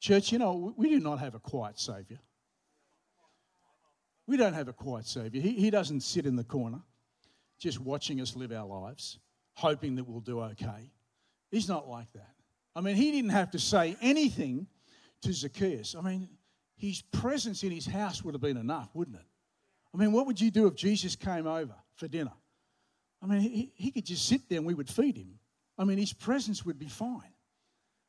Church, 0.00 0.32
you 0.32 0.38
know, 0.38 0.72
we 0.78 0.88
do 0.88 0.98
not 0.98 1.18
have 1.18 1.34
a 1.34 1.40
quiet 1.40 1.78
Savior. 1.78 2.20
We 4.26 4.38
don't 4.38 4.54
have 4.54 4.68
a 4.68 4.72
quiet 4.72 5.06
Savior. 5.06 5.42
He, 5.42 5.50
he 5.50 5.68
doesn't 5.68 6.00
sit 6.00 6.24
in 6.24 6.36
the 6.36 6.44
corner 6.44 6.80
just 7.60 7.78
watching 7.78 8.20
us 8.20 8.34
live 8.34 8.50
our 8.50 8.66
lives, 8.66 9.18
hoping 9.54 9.94
that 9.96 10.04
we'll 10.04 10.20
do 10.20 10.40
okay. 10.40 10.90
He's 11.52 11.68
not 11.68 11.88
like 11.88 12.12
that. 12.14 12.34
I 12.74 12.80
mean, 12.80 12.96
He 12.96 13.12
didn't 13.12 13.30
have 13.30 13.52
to 13.52 13.58
say 13.58 13.96
anything 14.00 14.66
to 15.22 15.32
Zacchaeus. 15.32 15.94
I 15.94 16.00
mean, 16.00 16.28
his 16.76 17.02
presence 17.02 17.62
in 17.62 17.70
his 17.70 17.86
house 17.86 18.24
would 18.24 18.34
have 18.34 18.40
been 18.40 18.56
enough, 18.56 18.88
wouldn't 18.94 19.16
it? 19.16 19.26
I 19.94 19.98
mean, 19.98 20.12
what 20.12 20.26
would 20.26 20.40
you 20.40 20.50
do 20.50 20.66
if 20.66 20.74
Jesus 20.74 21.14
came 21.14 21.46
over 21.46 21.74
for 21.96 22.08
dinner? 22.08 22.32
I 23.22 23.26
mean, 23.26 23.40
he, 23.40 23.72
he 23.74 23.90
could 23.90 24.06
just 24.06 24.26
sit 24.26 24.48
there 24.48 24.58
and 24.58 24.66
we 24.66 24.74
would 24.74 24.88
feed 24.88 25.16
him. 25.16 25.38
I 25.76 25.84
mean, 25.84 25.98
his 25.98 26.12
presence 26.12 26.64
would 26.64 26.78
be 26.78 26.88
fine. 26.88 27.34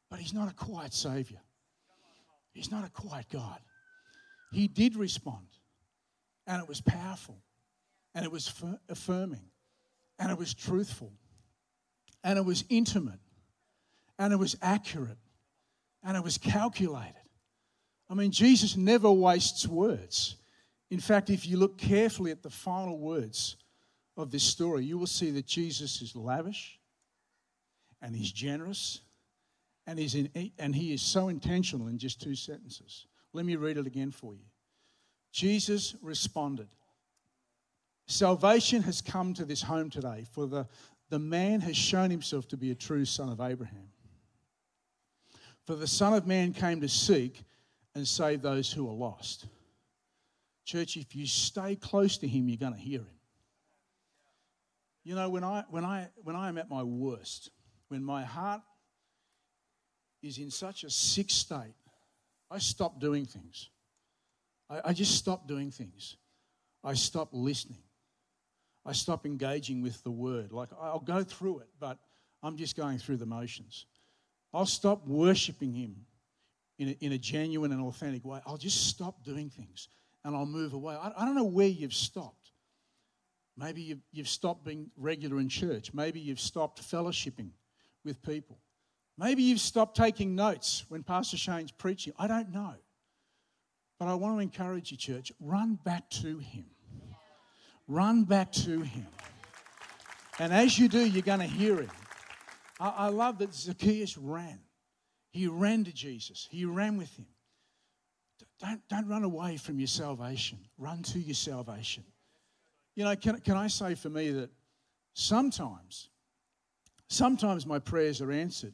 But 0.10 0.20
he's 0.20 0.34
not 0.34 0.52
a 0.52 0.54
quiet 0.54 0.94
Savior, 0.94 1.40
he's 2.54 2.72
not 2.72 2.86
a 2.86 2.90
quiet 2.90 3.28
God. 3.32 3.60
He 4.52 4.68
did 4.68 4.98
respond, 4.98 5.48
and 6.46 6.62
it 6.62 6.68
was 6.68 6.82
powerful, 6.82 7.42
and 8.14 8.26
it 8.26 8.32
was 8.32 8.54
affirming, 8.90 9.46
and 10.20 10.32
it 10.32 10.38
was 10.38 10.54
truthful, 10.54 11.14
and 12.24 12.38
it 12.38 12.46
was 12.46 12.64
intimate, 12.70 13.20
and 14.20 14.34
it 14.34 14.38
was 14.38 14.56
accurate, 14.62 15.18
and 16.04 16.18
it 16.18 16.24
was 16.24 16.38
calculated. 16.38 17.16
I 18.10 18.14
mean, 18.14 18.32
Jesus 18.32 18.76
never 18.76 19.10
wastes 19.10 19.66
words. 19.68 20.36
In 20.90 21.00
fact, 21.00 21.30
if 21.30 21.48
you 21.48 21.56
look 21.56 21.78
carefully 21.78 22.32
at 22.32 22.44
the 22.44 22.50
final 22.50 23.00
words 23.00 23.56
of 24.18 24.30
this 24.30 24.44
story, 24.44 24.84
you 24.84 24.98
will 24.98 25.08
see 25.08 25.32
that 25.32 25.46
Jesus 25.48 26.02
is 26.02 26.14
lavish 26.16 26.78
and 28.02 28.14
he's 28.14 28.32
generous 28.32 29.00
and, 29.88 29.98
he's 29.98 30.16
in, 30.16 30.52
and 30.60 30.76
he 30.76 30.94
is 30.94 31.02
so 31.02 31.30
intentional 31.30 31.88
in 31.88 31.98
just 31.98 32.22
two 32.22 32.36
sentences. 32.36 33.08
Let 33.32 33.46
me 33.46 33.56
read 33.56 33.78
it 33.78 33.88
again 33.88 34.12
for 34.12 34.34
you. 34.34 34.44
Jesus 35.32 35.96
responded, 36.02 36.68
Salvation 38.12 38.82
has 38.84 39.02
come 39.02 39.34
to 39.34 39.46
this 39.46 39.62
home 39.62 39.90
today, 39.90 40.26
for 40.32 40.46
the, 40.46 40.68
the 41.10 41.18
man 41.18 41.62
has 41.62 41.78
shown 41.78 42.10
himself 42.10 42.46
to 42.50 42.58
be 42.58 42.72
a 42.72 42.76
true 42.76 43.06
son 43.06 43.30
of 43.30 43.40
Abraham. 43.40 43.88
For 45.66 45.76
the 45.76 45.88
Son 45.88 46.14
of 46.14 46.28
Man 46.28 46.52
came 46.52 46.82
to 46.82 46.90
seek 46.90 47.42
and 47.96 48.06
save 48.06 48.42
those 48.42 48.70
who 48.70 48.90
are 48.90 48.94
lost. 48.94 49.46
Church, 50.66 50.98
if 50.98 51.16
you 51.16 51.26
stay 51.26 51.78
close 51.78 52.18
to 52.18 52.28
him, 52.28 52.50
you're 52.50 52.58
going 52.58 52.74
to 52.74 52.80
hear 52.80 53.00
him. 53.00 53.08
You 55.06 55.16
know, 55.16 55.30
when 55.30 55.46
I, 55.46 55.64
when, 55.70 55.86
I, 55.86 56.10
when 56.18 56.36
I 56.36 56.50
am 56.50 56.58
at 56.58 56.70
my 56.70 56.84
worst, 56.84 57.50
when 57.88 58.04
my 58.04 58.24
heart 58.24 58.62
is 60.22 60.38
in 60.38 60.52
such 60.52 60.84
a 60.84 60.90
sick 60.90 61.30
state, 61.30 61.76
I 62.50 62.58
stop 62.58 63.00
doing 63.00 63.26
things. 63.26 63.70
I, 64.70 64.82
I 64.86 64.94
just 64.94 65.16
stop 65.16 65.48
doing 65.48 65.72
things. 65.72 66.18
I 66.84 66.94
stop 66.94 67.30
listening. 67.32 67.80
I 68.86 68.94
stop 68.94 69.26
engaging 69.26 69.82
with 69.82 70.04
the 70.04 70.12
word. 70.12 70.52
Like, 70.52 70.70
I'll 70.80 71.00
go 71.00 71.24
through 71.24 71.60
it, 71.60 71.70
but 71.80 72.00
I'm 72.42 72.58
just 72.58 72.76
going 72.76 72.98
through 72.98 73.18
the 73.18 73.26
motions. 73.26 73.86
I'll 74.54 74.66
stop 74.66 75.08
worshiping 75.08 75.74
him 75.74 75.96
in 76.80 76.90
a, 76.90 77.06
in 77.06 77.12
a 77.12 77.18
genuine 77.18 77.72
and 77.72 77.82
authentic 77.82 78.26
way. 78.26 78.40
I'll 78.46 78.58
just 78.58 78.88
stop 78.88 79.24
doing 79.24 79.50
things 79.50 79.88
and 80.26 80.36
I'll 80.36 80.46
move 80.46 80.74
away. 80.74 80.96
I, 80.96 81.14
I 81.16 81.26
don't 81.26 81.36
know 81.36 81.44
where 81.44 81.68
you've 81.68 81.94
stopped. 81.94 82.52
Maybe 83.58 83.82
you've, 83.82 84.02
you've 84.12 84.28
stopped 84.28 84.66
being 84.66 84.90
regular 84.98 85.40
in 85.40 85.48
church. 85.48 85.94
Maybe 85.94 86.20
you've 86.20 86.40
stopped 86.40 86.82
fellowshipping 86.82 87.50
with 88.04 88.22
people. 88.24 88.58
Maybe 89.18 89.44
you've 89.44 89.60
stopped 89.60 89.96
taking 89.96 90.36
notes 90.36 90.86
when 90.90 91.04
Pastor 91.04 91.38
Shane's 91.38 91.72
preaching. 91.72 92.14
I 92.18 92.28
don't 92.28 92.52
know. 92.52 92.74
But 94.00 94.08
I 94.08 94.16
want 94.16 94.38
to 94.38 94.40
encourage 94.40 94.90
you, 94.90 94.98
church, 94.98 95.32
run 95.40 95.78
back 95.84 96.10
to 96.10 96.40
him. 96.40 96.66
Run 97.92 98.24
back 98.24 98.54
to 98.54 98.80
him. 98.80 99.06
And 100.40 100.54
as 100.54 100.80
you 100.80 100.88
do, 100.88 101.06
you're 101.06 101.22
going 101.22 101.42
to 101.42 101.46
hear 101.46 101.76
him. 101.76 101.92
I, 102.80 102.90
I 102.90 103.08
love 103.10 103.40
that 103.40 103.54
Zacchaeus 103.54 104.18
ran. 104.18 104.60
He 105.34 105.48
ran 105.48 105.84
to 105.84 105.92
Jesus, 105.92 106.48
he 106.50 106.64
ran 106.64 106.98
with 106.98 107.14
him. 107.18 107.28
Don't, 108.62 108.82
don't 108.88 109.08
run 109.10 109.26
away 109.26 109.58
from 109.58 109.78
your 109.78 109.88
salvation, 109.88 110.58
run 110.78 111.04
to 111.04 111.20
your 111.20 111.36
salvation. 111.36 112.06
You 112.96 113.04
know, 113.04 113.16
can, 113.18 113.42
can 113.42 113.58
I 113.58 113.68
say 113.68 113.96
for 113.96 114.10
me 114.10 114.32
that 114.32 114.52
sometimes, 115.14 116.10
sometimes 117.10 117.66
my 117.66 117.80
prayers 117.80 118.22
are 118.22 118.32
answered 118.32 118.74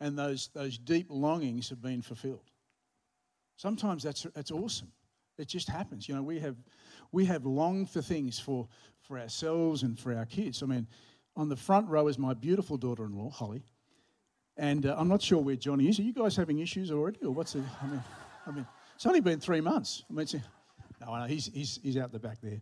and 0.00 0.18
those, 0.18 0.50
those 0.52 0.76
deep 0.76 1.06
longings 1.08 1.70
have 1.70 1.80
been 1.80 2.02
fulfilled. 2.02 2.50
Sometimes 3.56 4.02
that's, 4.02 4.26
that's 4.34 4.50
awesome. 4.50 4.92
It 5.38 5.48
just 5.48 5.68
happens. 5.68 6.06
You 6.08 6.14
know, 6.14 6.22
we 6.22 6.40
have, 6.40 6.56
we 7.12 7.24
have 7.26 7.44
longed 7.44 7.90
for 7.90 8.02
things 8.02 8.38
for, 8.38 8.68
for 9.02 9.18
ourselves 9.18 9.82
and 9.82 9.98
for 9.98 10.14
our 10.14 10.26
kids. 10.26 10.62
I 10.62 10.66
mean, 10.66 10.86
on 11.36 11.48
the 11.48 11.56
front 11.56 11.88
row 11.88 12.08
is 12.08 12.18
my 12.18 12.34
beautiful 12.34 12.76
daughter 12.76 13.04
in 13.04 13.16
law, 13.16 13.30
Holly. 13.30 13.64
And 14.56 14.86
uh, 14.86 14.94
I'm 14.98 15.08
not 15.08 15.22
sure 15.22 15.38
where 15.38 15.56
Johnny 15.56 15.88
is. 15.88 15.98
Are 15.98 16.02
you 16.02 16.12
guys 16.12 16.36
having 16.36 16.58
issues 16.58 16.90
already? 16.90 17.20
Or 17.24 17.30
what's 17.30 17.54
the. 17.54 17.64
I 17.82 17.86
mean, 17.86 18.02
I 18.46 18.50
mean, 18.50 18.66
it's 18.94 19.06
only 19.06 19.20
been 19.20 19.40
three 19.40 19.60
months. 19.60 20.04
I 20.10 20.12
mean, 20.12 20.26
no, 21.00 21.16
no, 21.16 21.24
he's, 21.24 21.46
he's, 21.46 21.80
he's 21.82 21.96
out 21.96 22.12
the 22.12 22.18
back 22.18 22.38
there. 22.42 22.60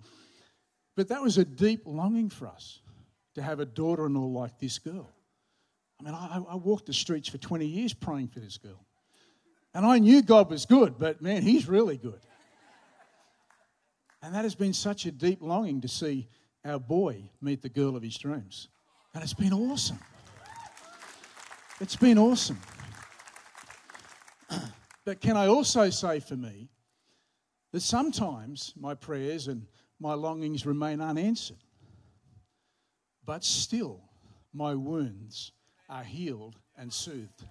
But 0.96 1.08
that 1.08 1.20
was 1.20 1.38
a 1.38 1.44
deep 1.44 1.82
longing 1.84 2.30
for 2.30 2.46
us 2.46 2.80
to 3.34 3.42
have 3.42 3.60
a 3.60 3.66
daughter 3.66 4.06
in 4.06 4.14
law 4.14 4.26
like 4.26 4.58
this 4.58 4.78
girl. 4.78 5.10
I 6.00 6.04
mean, 6.04 6.14
I, 6.14 6.40
I 6.50 6.54
walked 6.54 6.86
the 6.86 6.92
streets 6.92 7.28
for 7.28 7.38
20 7.38 7.66
years 7.66 7.92
praying 7.92 8.28
for 8.28 8.40
this 8.40 8.56
girl. 8.56 8.84
And 9.74 9.84
I 9.84 9.98
knew 9.98 10.22
God 10.22 10.50
was 10.50 10.66
good, 10.66 10.98
but 10.98 11.20
man, 11.20 11.42
He's 11.42 11.68
really 11.68 11.96
good. 11.96 12.20
And 14.22 14.34
that 14.34 14.44
has 14.44 14.54
been 14.54 14.72
such 14.72 15.06
a 15.06 15.12
deep 15.12 15.40
longing 15.40 15.80
to 15.80 15.88
see 15.88 16.28
our 16.64 16.78
boy 16.78 17.30
meet 17.40 17.62
the 17.62 17.68
girl 17.68 17.96
of 17.96 18.02
his 18.02 18.18
dreams. 18.18 18.68
And 19.14 19.22
it's 19.22 19.34
been 19.34 19.52
awesome. 19.52 19.98
It's 21.80 21.96
been 21.96 22.18
awesome. 22.18 22.60
But 25.04 25.22
can 25.22 25.38
I 25.38 25.46
also 25.46 25.88
say 25.88 26.20
for 26.20 26.36
me 26.36 26.68
that 27.72 27.80
sometimes 27.80 28.74
my 28.76 28.94
prayers 28.94 29.48
and 29.48 29.66
my 29.98 30.12
longings 30.12 30.66
remain 30.66 31.00
unanswered, 31.00 31.64
but 33.24 33.42
still 33.42 34.02
my 34.52 34.74
wounds 34.74 35.52
are 35.88 36.04
healed 36.04 36.56
and 36.76 36.92
soothed. 36.92 37.44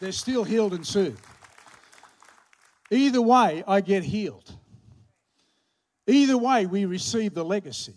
They're 0.00 0.10
still 0.10 0.42
healed 0.42 0.74
and 0.74 0.84
soothed. 0.84 1.24
Either 2.92 3.22
way, 3.22 3.64
I 3.66 3.80
get 3.80 4.04
healed. 4.04 4.54
Either 6.06 6.36
way, 6.36 6.66
we 6.66 6.84
receive 6.84 7.32
the 7.32 7.42
legacy. 7.44 7.94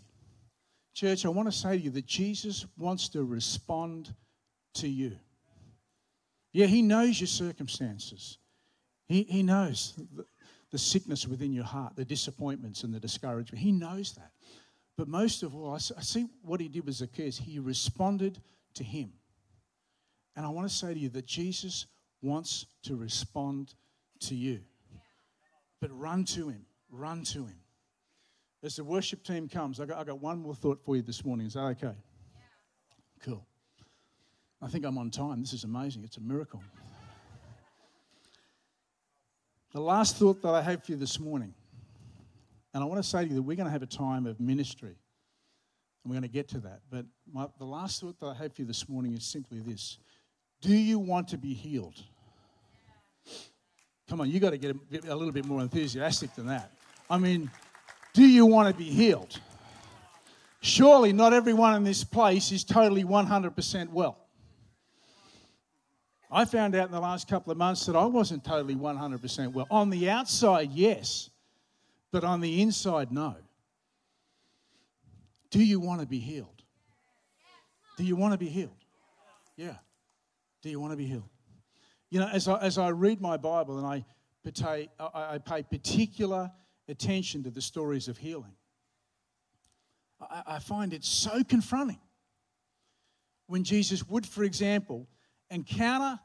Church, 0.93 1.25
I 1.25 1.29
want 1.29 1.51
to 1.51 1.57
say 1.57 1.77
to 1.77 1.83
you 1.83 1.89
that 1.91 2.05
Jesus 2.05 2.65
wants 2.77 3.09
to 3.09 3.25
respond 3.25 4.15
to 4.75 4.87
you. 4.87 5.17
Yeah, 6.53 6.67
He 6.67 6.81
knows 6.81 7.19
your 7.19 7.27
circumstances, 7.27 8.37
He, 9.07 9.23
he 9.23 9.43
knows 9.43 9.93
the, 10.15 10.25
the 10.71 10.77
sickness 10.77 11.27
within 11.27 11.51
your 11.51 11.65
heart, 11.65 11.97
the 11.97 12.05
disappointments 12.05 12.83
and 12.83 12.93
the 12.93 12.99
discouragement. 12.99 13.61
He 13.61 13.73
knows 13.73 14.13
that. 14.13 14.31
But 14.97 15.09
most 15.09 15.43
of 15.43 15.53
all, 15.53 15.73
I 15.73 15.77
see 15.77 16.27
what 16.41 16.61
He 16.61 16.69
did 16.69 16.85
with 16.85 16.95
Zacchaeus. 16.95 17.37
He 17.37 17.59
responded 17.59 18.39
to 18.75 18.83
Him. 18.85 19.11
And 20.37 20.45
I 20.45 20.49
want 20.49 20.69
to 20.69 20.73
say 20.73 20.93
to 20.93 20.99
you 20.99 21.09
that 21.09 21.25
Jesus 21.25 21.85
wants 22.21 22.67
to 22.83 22.95
respond 22.95 23.73
to 24.21 24.35
you. 24.35 24.61
But 25.81 25.91
run 25.97 26.23
to 26.25 26.49
Him, 26.49 26.65
run 26.89 27.23
to 27.25 27.45
Him. 27.45 27.59
As 28.63 28.77
the 28.77 28.83
worship 28.83 29.23
team 29.23 29.47
comes, 29.47 29.79
I 29.79 29.85
got, 29.85 29.99
I 29.99 30.03
got 30.03 30.19
one 30.19 30.39
more 30.39 30.55
thought 30.55 30.81
for 30.83 30.95
you 30.95 31.01
this 31.01 31.23
morning. 31.23 31.45
Is 31.45 31.53
that 31.53 31.61
okay? 31.61 31.95
Cool. 33.21 33.45
I 34.61 34.67
think 34.67 34.85
I'm 34.85 34.97
on 34.97 35.11
time. 35.11 35.41
This 35.41 35.53
is 35.53 35.63
amazing. 35.63 36.03
It's 36.03 36.17
a 36.17 36.21
miracle. 36.21 36.63
The 39.71 39.81
last 39.81 40.17
thought 40.17 40.41
that 40.41 40.53
I 40.53 40.61
have 40.61 40.83
for 40.83 40.93
you 40.93 40.97
this 40.97 41.19
morning, 41.19 41.53
and 42.73 42.81
I 42.81 42.87
want 42.87 43.03
to 43.03 43.07
say 43.07 43.23
to 43.23 43.27
you 43.27 43.35
that 43.35 43.41
we're 43.41 43.57
going 43.57 43.65
to 43.65 43.71
have 43.71 43.83
a 43.83 43.87
time 43.87 44.25
of 44.25 44.39
ministry, 44.39 44.95
and 46.03 46.09
we're 46.09 46.13
going 46.13 46.21
to 46.21 46.27
get 46.29 46.47
to 46.49 46.59
that. 46.59 46.79
But 46.89 47.05
my, 47.31 47.47
the 47.59 47.65
last 47.65 48.01
thought 48.01 48.19
that 48.21 48.27
I 48.27 48.33
have 48.35 48.55
for 48.55 48.61
you 48.61 48.67
this 48.67 48.87
morning 48.87 49.13
is 49.13 49.25
simply 49.25 49.59
this 49.59 49.99
Do 50.61 50.73
you 50.73 50.97
want 50.97 51.27
to 51.27 51.37
be 51.37 51.53
healed? 51.53 52.01
Come 54.09 54.21
on, 54.21 54.29
you 54.29 54.39
got 54.39 54.51
to 54.51 54.57
get 54.57 54.75
a, 54.75 55.13
a 55.13 55.15
little 55.15 55.31
bit 55.31 55.45
more 55.45 55.61
enthusiastic 55.61 56.35
than 56.35 56.47
that. 56.47 56.71
I 57.09 57.17
mean, 57.17 57.49
do 58.13 58.25
you 58.25 58.45
want 58.45 58.69
to 58.69 58.77
be 58.77 58.89
healed? 58.89 59.39
Surely 60.61 61.13
not 61.13 61.33
everyone 61.33 61.75
in 61.75 61.83
this 61.83 62.03
place 62.03 62.51
is 62.51 62.63
totally 62.63 63.03
100% 63.03 63.89
well. 63.89 64.17
I 66.31 66.45
found 66.45 66.75
out 66.75 66.87
in 66.87 66.91
the 66.91 66.99
last 66.99 67.27
couple 67.27 67.51
of 67.51 67.57
months 67.57 67.85
that 67.85 67.95
I 67.95 68.05
wasn't 68.05 68.43
totally 68.43 68.75
100% 68.75 69.53
well. 69.53 69.67
On 69.69 69.89
the 69.89 70.09
outside, 70.09 70.71
yes, 70.71 71.29
but 72.11 72.23
on 72.23 72.41
the 72.41 72.61
inside, 72.61 73.11
no. 73.11 73.35
Do 75.51 75.63
you 75.63 75.79
want 75.79 76.01
to 76.01 76.07
be 76.07 76.19
healed? 76.19 76.63
Do 77.97 78.03
you 78.03 78.15
want 78.15 78.33
to 78.33 78.37
be 78.37 78.49
healed? 78.49 78.71
Yeah. 79.55 79.75
Do 80.61 80.69
you 80.69 80.79
want 80.79 80.91
to 80.91 80.97
be 80.97 81.05
healed? 81.05 81.29
You 82.15 82.21
know, 82.21 82.29
as 82.31 82.47
I, 82.47 82.57
as 82.59 82.77
I 82.77 82.91
read 82.91 83.19
my 83.19 83.35
Bible 83.35 83.77
and 83.77 83.85
I 83.85 84.05
pay, 84.49 84.87
I 84.97 85.37
pay 85.37 85.63
particular 85.63 86.49
attention 86.87 87.43
to 87.43 87.49
the 87.49 87.59
stories 87.59 88.07
of 88.07 88.17
healing. 88.17 88.53
I, 90.21 90.43
I 90.47 90.59
find 90.59 90.93
it 90.93 91.03
so 91.03 91.43
confronting 91.43 91.99
when 93.47 93.65
Jesus 93.65 94.07
would, 94.07 94.25
for 94.25 94.45
example, 94.45 95.09
encounter 95.49 96.17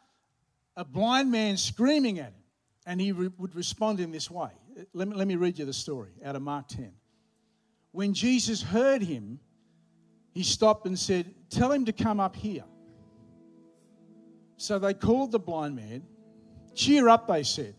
a 0.77 0.85
blind 0.85 1.33
man 1.33 1.57
screaming 1.57 2.21
at 2.21 2.27
him, 2.27 2.45
and 2.87 3.01
he 3.01 3.11
re- 3.11 3.33
would 3.37 3.57
respond 3.57 3.99
in 3.99 4.13
this 4.13 4.31
way. 4.31 4.51
Let 4.93 5.09
me, 5.09 5.17
let 5.17 5.27
me 5.27 5.35
read 5.35 5.59
you 5.59 5.65
the 5.65 5.73
story 5.73 6.13
out 6.25 6.37
of 6.37 6.43
Mark 6.43 6.69
10. 6.69 6.93
When 7.91 8.15
Jesus 8.15 8.63
heard 8.63 9.03
him, 9.03 9.41
he 10.31 10.45
stopped 10.45 10.87
and 10.87 10.97
said, 10.97 11.35
Tell 11.51 11.73
him 11.73 11.85
to 11.87 11.93
come 11.93 12.21
up 12.21 12.37
here. 12.37 12.63
So 14.61 14.79
they 14.79 14.93
called 14.93 15.33
the 15.33 15.39
blind 15.39 15.75
man. 15.75 16.03
Cheer 16.75 17.09
up, 17.09 17.27
they 17.27 17.45
said. 17.45 17.75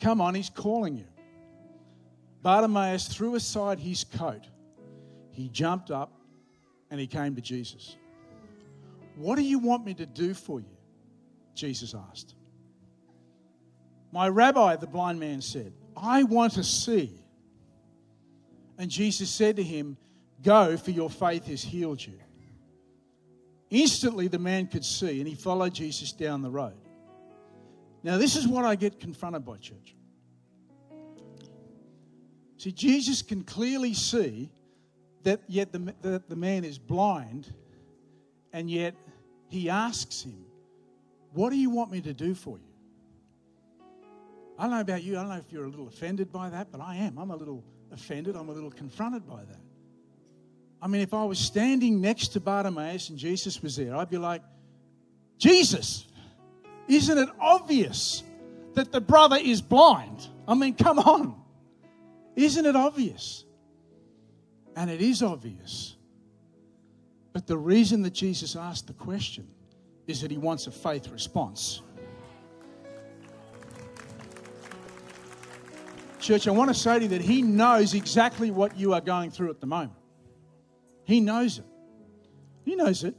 Come 0.00 0.20
on, 0.20 0.34
he's 0.34 0.50
calling 0.50 0.96
you. 0.96 1.06
Bartimaeus 2.42 3.06
threw 3.06 3.36
aside 3.36 3.78
his 3.78 4.02
coat. 4.02 4.48
He 5.30 5.48
jumped 5.48 5.92
up 5.92 6.10
and 6.90 6.98
he 6.98 7.06
came 7.06 7.36
to 7.36 7.40
Jesus. 7.40 7.94
What 9.14 9.36
do 9.36 9.42
you 9.42 9.60
want 9.60 9.86
me 9.86 9.94
to 9.94 10.06
do 10.06 10.34
for 10.34 10.58
you? 10.58 10.76
Jesus 11.54 11.94
asked. 12.10 12.34
My 14.10 14.28
rabbi, 14.28 14.74
the 14.74 14.88
blind 14.88 15.20
man 15.20 15.40
said, 15.40 15.72
I 15.96 16.24
want 16.24 16.54
to 16.54 16.64
see. 16.64 17.12
And 18.76 18.90
Jesus 18.90 19.30
said 19.30 19.54
to 19.54 19.62
him, 19.62 19.98
Go, 20.42 20.76
for 20.76 20.90
your 20.90 21.10
faith 21.10 21.46
has 21.46 21.62
healed 21.62 22.04
you. 22.04 22.18
Instantly, 23.70 24.28
the 24.28 24.38
man 24.38 24.66
could 24.66 24.84
see, 24.84 25.18
and 25.18 25.28
he 25.28 25.34
followed 25.34 25.74
Jesus 25.74 26.12
down 26.12 26.42
the 26.42 26.50
road. 26.50 26.76
Now, 28.02 28.18
this 28.18 28.36
is 28.36 28.46
what 28.46 28.64
I 28.64 28.76
get 28.76 29.00
confronted 29.00 29.44
by, 29.44 29.56
church. 29.56 29.96
See, 32.58 32.70
Jesus 32.70 33.22
can 33.22 33.42
clearly 33.42 33.94
see 33.94 34.50
that 35.24 35.40
yet 35.48 35.72
the, 35.72 35.92
the, 36.02 36.22
the 36.28 36.36
man 36.36 36.64
is 36.64 36.78
blind, 36.78 37.52
and 38.52 38.70
yet 38.70 38.94
he 39.48 39.68
asks 39.68 40.22
him, 40.22 40.46
What 41.32 41.50
do 41.50 41.56
you 41.56 41.70
want 41.70 41.90
me 41.90 42.00
to 42.02 42.14
do 42.14 42.34
for 42.34 42.58
you? 42.58 42.76
I 44.58 44.62
don't 44.62 44.70
know 44.70 44.80
about 44.80 45.02
you, 45.02 45.16
I 45.18 45.20
don't 45.20 45.30
know 45.30 45.36
if 45.36 45.52
you're 45.52 45.64
a 45.64 45.68
little 45.68 45.88
offended 45.88 46.32
by 46.32 46.48
that, 46.50 46.70
but 46.70 46.80
I 46.80 46.96
am. 46.96 47.18
I'm 47.18 47.30
a 47.30 47.36
little 47.36 47.64
offended, 47.92 48.36
I'm 48.36 48.48
a 48.48 48.52
little 48.52 48.70
confronted 48.70 49.26
by 49.26 49.44
that. 49.44 49.65
I 50.80 50.88
mean, 50.88 51.00
if 51.00 51.14
I 51.14 51.24
was 51.24 51.38
standing 51.38 52.00
next 52.00 52.28
to 52.28 52.40
Bartimaeus 52.40 53.08
and 53.10 53.18
Jesus 53.18 53.62
was 53.62 53.76
there, 53.76 53.96
I'd 53.96 54.10
be 54.10 54.18
like, 54.18 54.42
Jesus, 55.38 56.06
isn't 56.88 57.18
it 57.18 57.28
obvious 57.40 58.22
that 58.74 58.92
the 58.92 59.00
brother 59.00 59.36
is 59.36 59.60
blind? 59.62 60.28
I 60.46 60.54
mean, 60.54 60.74
come 60.74 60.98
on. 60.98 61.34
Isn't 62.36 62.66
it 62.66 62.76
obvious? 62.76 63.44
And 64.76 64.90
it 64.90 65.00
is 65.00 65.22
obvious. 65.22 65.96
But 67.32 67.46
the 67.46 67.56
reason 67.56 68.02
that 68.02 68.12
Jesus 68.12 68.54
asked 68.56 68.86
the 68.86 68.92
question 68.92 69.48
is 70.06 70.20
that 70.20 70.30
he 70.30 70.38
wants 70.38 70.66
a 70.66 70.70
faith 70.70 71.08
response. 71.08 71.82
Church, 76.20 76.48
I 76.48 76.50
want 76.50 76.68
to 76.70 76.74
say 76.74 76.98
to 76.98 77.04
you 77.04 77.08
that 77.10 77.20
he 77.20 77.42
knows 77.42 77.94
exactly 77.94 78.50
what 78.50 78.76
you 78.76 78.92
are 78.94 79.00
going 79.00 79.30
through 79.30 79.50
at 79.50 79.60
the 79.60 79.66
moment. 79.66 79.95
He 81.06 81.20
knows 81.20 81.58
it. 81.58 81.64
He 82.64 82.74
knows 82.74 83.04
it. 83.04 83.14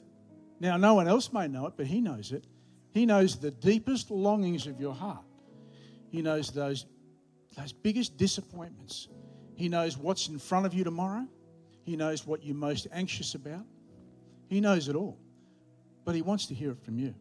Now, 0.59 0.75
no 0.75 0.93
one 0.93 1.07
else 1.07 1.31
may 1.31 1.47
know 1.47 1.67
it, 1.67 1.73
but 1.77 1.87
He 1.87 2.01
knows 2.01 2.33
it. 2.33 2.43
He 2.91 3.05
knows 3.05 3.37
the 3.37 3.51
deepest 3.51 4.11
longings 4.11 4.67
of 4.67 4.79
your 4.79 4.93
heart. 4.93 5.23
He 6.09 6.21
knows 6.21 6.51
those, 6.51 6.85
those 7.55 7.71
biggest 7.71 8.17
disappointments. 8.17 9.07
He 9.55 9.69
knows 9.69 9.97
what's 9.97 10.27
in 10.27 10.37
front 10.37 10.65
of 10.65 10.73
you 10.73 10.83
tomorrow. 10.83 11.25
He 11.85 11.95
knows 11.95 12.27
what 12.27 12.43
you're 12.43 12.55
most 12.55 12.87
anxious 12.91 13.35
about. 13.35 13.65
He 14.49 14.59
knows 14.59 14.89
it 14.89 14.95
all. 14.95 15.17
But 16.03 16.15
He 16.15 16.21
wants 16.21 16.47
to 16.47 16.53
hear 16.53 16.71
it 16.71 16.83
from 16.83 16.99
you. 16.99 17.15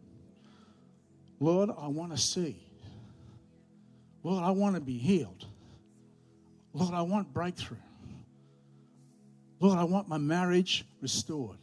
Lord, 1.39 1.71
I 1.79 1.87
want 1.87 2.11
to 2.11 2.19
see. 2.19 2.57
Lord, 4.25 4.43
I 4.43 4.51
want 4.51 4.75
to 4.75 4.81
be 4.81 4.99
healed. 4.99 5.47
Lord, 6.73 6.93
I 6.93 7.03
want 7.03 7.33
breakthrough. 7.33 7.77
Lord, 9.59 9.79
I 9.79 9.85
want 9.85 10.09
my 10.09 10.19
marriage 10.19 10.85
restored. 11.01 11.59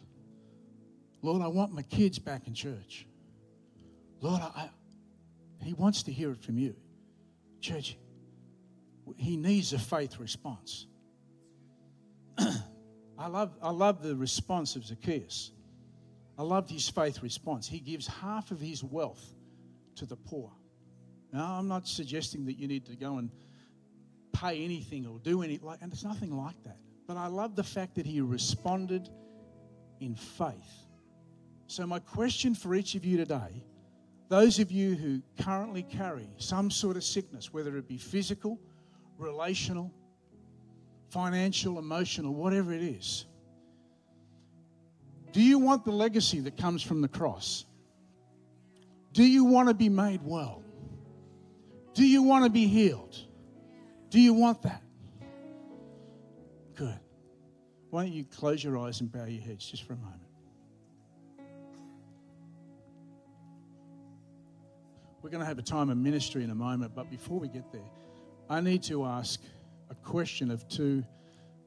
Lord, 1.22 1.42
I 1.42 1.48
want 1.48 1.74
my 1.74 1.84
kids 1.84 2.20
back 2.20 2.48
in 2.48 2.54
church. 2.54 3.08
Lord, 4.20 4.42
I, 4.42 4.70
He 5.62 5.74
wants 5.74 6.04
to 6.04 6.12
hear 6.12 6.32
it 6.32 6.44
from 6.44 6.58
you. 6.58 6.76
Church, 7.62 7.98
He 9.18 9.38
needs 9.38 9.74
a 9.74 9.80
faith 9.80 10.20
response. 10.20 10.88
I 12.38 13.28
love, 13.28 13.56
I 13.62 13.70
love 13.70 14.02
the 14.02 14.16
response 14.16 14.76
of 14.76 14.86
Zacchaeus. 14.86 15.52
I 16.38 16.42
loved 16.42 16.70
his 16.70 16.90
faith 16.90 17.22
response. 17.22 17.68
He 17.68 17.80
gives 17.80 18.08
half 18.08 18.52
of 18.52 18.60
his 18.60 18.84
wealth 18.84 19.24
to 19.96 20.06
the 20.06 20.16
poor. 20.16 20.52
Now, 21.32 21.54
I'm 21.54 21.68
not 21.68 21.88
suggesting 21.88 22.46
that 22.46 22.54
you 22.54 22.68
need 22.68 22.86
to 22.88 22.96
go 22.96 23.18
and 23.18 23.30
pay 24.32 24.64
anything 24.64 25.06
or 25.06 25.20
do 25.20 25.44
anything, 25.44 25.66
like, 25.66 25.80
and 25.82 25.94
it's 25.94 26.04
nothing 26.04 26.36
like 26.36 26.62
that. 26.64 26.78
But 27.08 27.18
I 27.18 27.28
love 27.28 27.56
the 27.56 27.64
fact 27.64 27.96
that 27.96 28.06
he 28.06 28.22
responded 28.22 29.10
in 30.00 30.16
faith. 30.16 30.88
So, 31.68 31.86
my 31.88 32.00
question 32.00 32.56
for 32.56 32.76
each 32.76 32.96
of 32.96 33.06
you 33.06 33.18
today 33.18 33.64
those 34.30 34.58
of 34.58 34.72
you 34.72 34.96
who 34.96 35.22
currently 35.44 35.84
carry 35.84 36.28
some 36.38 36.72
sort 36.72 36.98
of 36.98 37.04
sickness, 37.04 37.54
whether 37.54 37.78
it 37.78 37.88
be 37.88 37.98
physical, 37.98 38.60
relational, 39.18 39.94
financial, 41.10 41.78
emotional, 41.78 42.34
whatever 42.34 42.74
it 42.74 42.82
is, 42.82 43.26
do 45.34 45.42
you 45.42 45.60
want 45.60 45.84
the 45.86 45.92
legacy 45.92 46.40
that 46.40 46.58
comes 46.58 46.82
from 46.82 47.02
the 47.02 47.08
cross? 47.08 47.66
Do 49.12 49.24
you 49.24 49.44
want 49.46 49.68
to 49.68 49.74
be 49.74 49.90
made 49.90 50.22
well? 50.24 50.64
Do 51.94 52.06
you 52.06 52.24
want 52.24 52.46
to 52.46 52.50
be 52.50 52.68
healed? 52.68 53.16
Do 54.10 54.20
you 54.20 54.34
want 54.34 54.64
that? 54.64 54.82
Good. 56.76 57.00
Why 57.90 58.04
don't 58.04 58.14
you 58.14 58.24
close 58.24 58.64
your 58.64 58.78
eyes 58.80 59.02
and 59.02 59.12
bow 59.12 59.26
your 59.26 59.42
heads 59.42 59.70
just 59.70 59.84
for 59.84 59.94
a 59.94 59.98
moment? 59.98 60.22
We're 65.22 65.30
going 65.30 65.42
to 65.42 65.46
have 65.46 65.60
a 65.60 65.64
time 65.64 65.90
of 65.90 65.98
ministry 65.98 66.44
in 66.44 66.50
a 66.50 66.56
moment, 66.56 66.94
but 66.96 67.10
before 67.10 67.40
we 67.40 67.48
get 67.48 67.72
there, 67.72 67.90
I 68.50 68.60
need 68.60 68.84
to 68.84 69.06
ask 69.06 69.40
a 69.90 69.96
question 69.96 70.52
of 70.52 70.68
two 70.68 71.04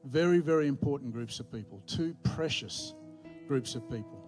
very, 0.03 0.39
very 0.39 0.67
important 0.67 1.13
groups 1.13 1.39
of 1.39 1.51
people, 1.51 1.81
two 1.87 2.15
precious 2.23 2.93
groups 3.47 3.75
of 3.75 3.89
people. 3.89 4.23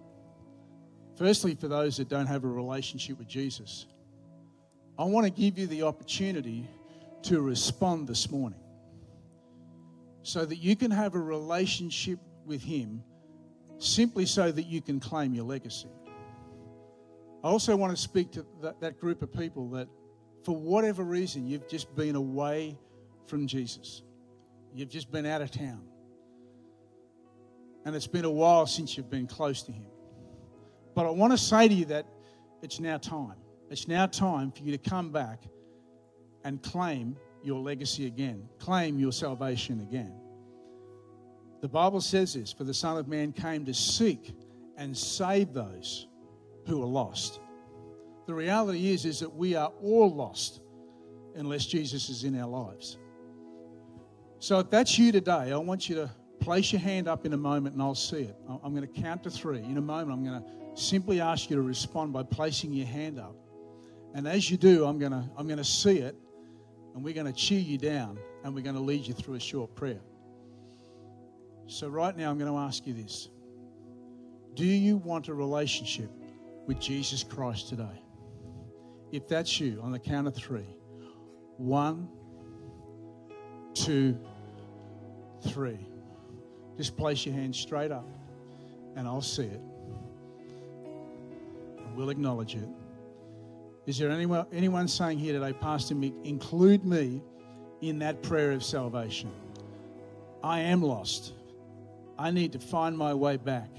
Firstly, 1.16 1.54
for 1.54 1.68
those 1.68 1.98
that 1.98 2.08
don't 2.08 2.26
have 2.26 2.44
a 2.44 2.48
relationship 2.48 3.18
with 3.18 3.28
Jesus, 3.28 3.86
I 4.98 5.04
want 5.04 5.26
to 5.26 5.30
give 5.30 5.58
you 5.58 5.66
the 5.66 5.82
opportunity 5.82 6.66
to 7.22 7.40
respond 7.40 8.08
this 8.08 8.30
morning 8.30 8.60
so 10.22 10.44
that 10.44 10.56
you 10.56 10.76
can 10.76 10.90
have 10.90 11.14
a 11.14 11.20
relationship 11.20 12.18
with 12.44 12.62
Him 12.62 13.02
simply 13.78 14.26
so 14.26 14.52
that 14.52 14.66
you 14.66 14.82
can 14.82 15.00
claim 15.00 15.34
your 15.34 15.44
legacy. 15.44 15.88
I 17.42 17.48
also 17.48 17.74
want 17.74 17.96
to 17.96 18.00
speak 18.00 18.32
to 18.32 18.46
that, 18.62 18.80
that 18.80 19.00
group 19.00 19.22
of 19.22 19.32
people 19.32 19.70
that, 19.70 19.88
for 20.44 20.54
whatever 20.54 21.02
reason, 21.02 21.46
you've 21.46 21.68
just 21.68 21.94
been 21.96 22.14
away 22.14 22.76
from 23.26 23.46
Jesus. 23.46 24.02
You've 24.74 24.90
just 24.90 25.10
been 25.10 25.24
out 25.24 25.40
of 25.40 25.50
town. 25.50 25.82
And 27.86 27.96
it's 27.96 28.06
been 28.06 28.26
a 28.26 28.30
while 28.30 28.66
since 28.66 28.96
you've 28.96 29.10
been 29.10 29.26
close 29.26 29.62
to 29.62 29.72
Him. 29.72 29.86
But 30.94 31.06
I 31.06 31.10
want 31.10 31.32
to 31.32 31.38
say 31.38 31.66
to 31.66 31.72
you 31.72 31.86
that 31.86 32.06
it's 32.62 32.78
now 32.78 32.98
time. 32.98 33.36
It's 33.70 33.88
now 33.88 34.06
time 34.06 34.52
for 34.52 34.62
you 34.62 34.72
to 34.76 34.90
come 34.90 35.10
back 35.10 35.44
and 36.44 36.62
claim 36.62 37.16
your 37.42 37.60
legacy 37.60 38.06
again, 38.06 38.48
claim 38.58 38.98
your 38.98 39.12
salvation 39.12 39.80
again. 39.80 40.14
The 41.60 41.68
Bible 41.68 42.00
says 42.00 42.34
this 42.34 42.52
For 42.52 42.64
the 42.64 42.74
Son 42.74 42.96
of 42.96 43.08
Man 43.08 43.32
came 43.32 43.64
to 43.66 43.74
seek 43.74 44.34
and 44.76 44.96
save 44.96 45.52
those 45.52 46.06
who 46.66 46.82
are 46.82 46.86
lost. 46.86 47.40
The 48.26 48.34
reality 48.34 48.92
is, 48.92 49.04
is 49.04 49.20
that 49.20 49.34
we 49.34 49.54
are 49.54 49.72
all 49.82 50.14
lost 50.14 50.60
unless 51.34 51.66
Jesus 51.66 52.08
is 52.08 52.24
in 52.24 52.38
our 52.38 52.48
lives. 52.48 52.98
So 54.38 54.58
if 54.60 54.70
that's 54.70 54.98
you 54.98 55.12
today, 55.12 55.52
I 55.52 55.56
want 55.56 55.88
you 55.88 55.96
to 55.96 56.10
place 56.38 56.72
your 56.72 56.80
hand 56.80 57.08
up 57.08 57.26
in 57.26 57.34
a 57.34 57.36
moment 57.36 57.74
and 57.74 57.82
I'll 57.82 57.94
see 57.94 58.22
it. 58.22 58.36
I'm 58.48 58.74
going 58.74 58.86
to 58.86 59.00
count 59.02 59.22
to 59.24 59.30
three. 59.30 59.58
In 59.58 59.76
a 59.76 59.82
moment, 59.82 60.12
I'm 60.12 60.24
going 60.24 60.42
to 60.42 60.80
simply 60.80 61.20
ask 61.20 61.50
you 61.50 61.56
to 61.56 61.62
respond 61.62 62.12
by 62.12 62.22
placing 62.22 62.72
your 62.72 62.86
hand 62.86 63.18
up. 63.18 63.36
And 64.14 64.26
as 64.26 64.50
you 64.50 64.56
do, 64.56 64.86
I'm 64.86 64.98
going 64.98 65.12
to, 65.12 65.24
I'm 65.36 65.46
going 65.46 65.58
to 65.58 65.64
see 65.64 65.98
it 65.98 66.16
and 66.94 67.04
we're 67.04 67.14
going 67.14 67.26
to 67.26 67.32
cheer 67.32 67.60
you 67.60 67.78
down 67.78 68.18
and 68.44 68.54
we're 68.54 68.62
going 68.62 68.76
to 68.76 68.82
lead 68.82 69.06
you 69.06 69.14
through 69.14 69.34
a 69.34 69.40
short 69.40 69.74
prayer. 69.74 70.00
So, 71.66 71.88
right 71.88 72.16
now, 72.16 72.30
I'm 72.30 72.38
going 72.38 72.50
to 72.50 72.58
ask 72.58 72.86
you 72.86 72.94
this 72.94 73.28
Do 74.54 74.64
you 74.64 74.96
want 74.96 75.28
a 75.28 75.34
relationship 75.34 76.10
with 76.66 76.80
Jesus 76.80 77.22
Christ 77.22 77.68
today? 77.68 78.02
If 79.12 79.28
that's 79.28 79.60
you, 79.60 79.80
on 79.82 79.92
the 79.92 79.98
count 79.98 80.26
of 80.26 80.34
three 80.34 80.66
one, 81.60 82.08
two, 83.74 84.18
three. 85.48 85.78
Just 86.78 86.96
place 86.96 87.26
your 87.26 87.34
hand 87.34 87.54
straight 87.54 87.92
up 87.92 88.08
and 88.96 89.06
I'll 89.06 89.20
see 89.20 89.44
it. 89.44 89.60
We'll 91.94 92.08
acknowledge 92.08 92.54
it. 92.54 92.68
Is 93.86 93.98
there 93.98 94.10
anyone, 94.10 94.46
anyone 94.52 94.88
saying 94.88 95.18
here 95.18 95.32
today, 95.32 95.52
Pastor 95.52 95.94
Mick, 95.94 96.14
include 96.24 96.84
me 96.84 97.22
in 97.80 97.98
that 98.00 98.22
prayer 98.22 98.52
of 98.52 98.62
salvation? 98.62 99.30
I 100.42 100.60
am 100.60 100.82
lost. 100.82 101.32
I 102.18 102.30
need 102.30 102.52
to 102.52 102.58
find 102.58 102.96
my 102.96 103.14
way 103.14 103.36
back. 103.36 103.70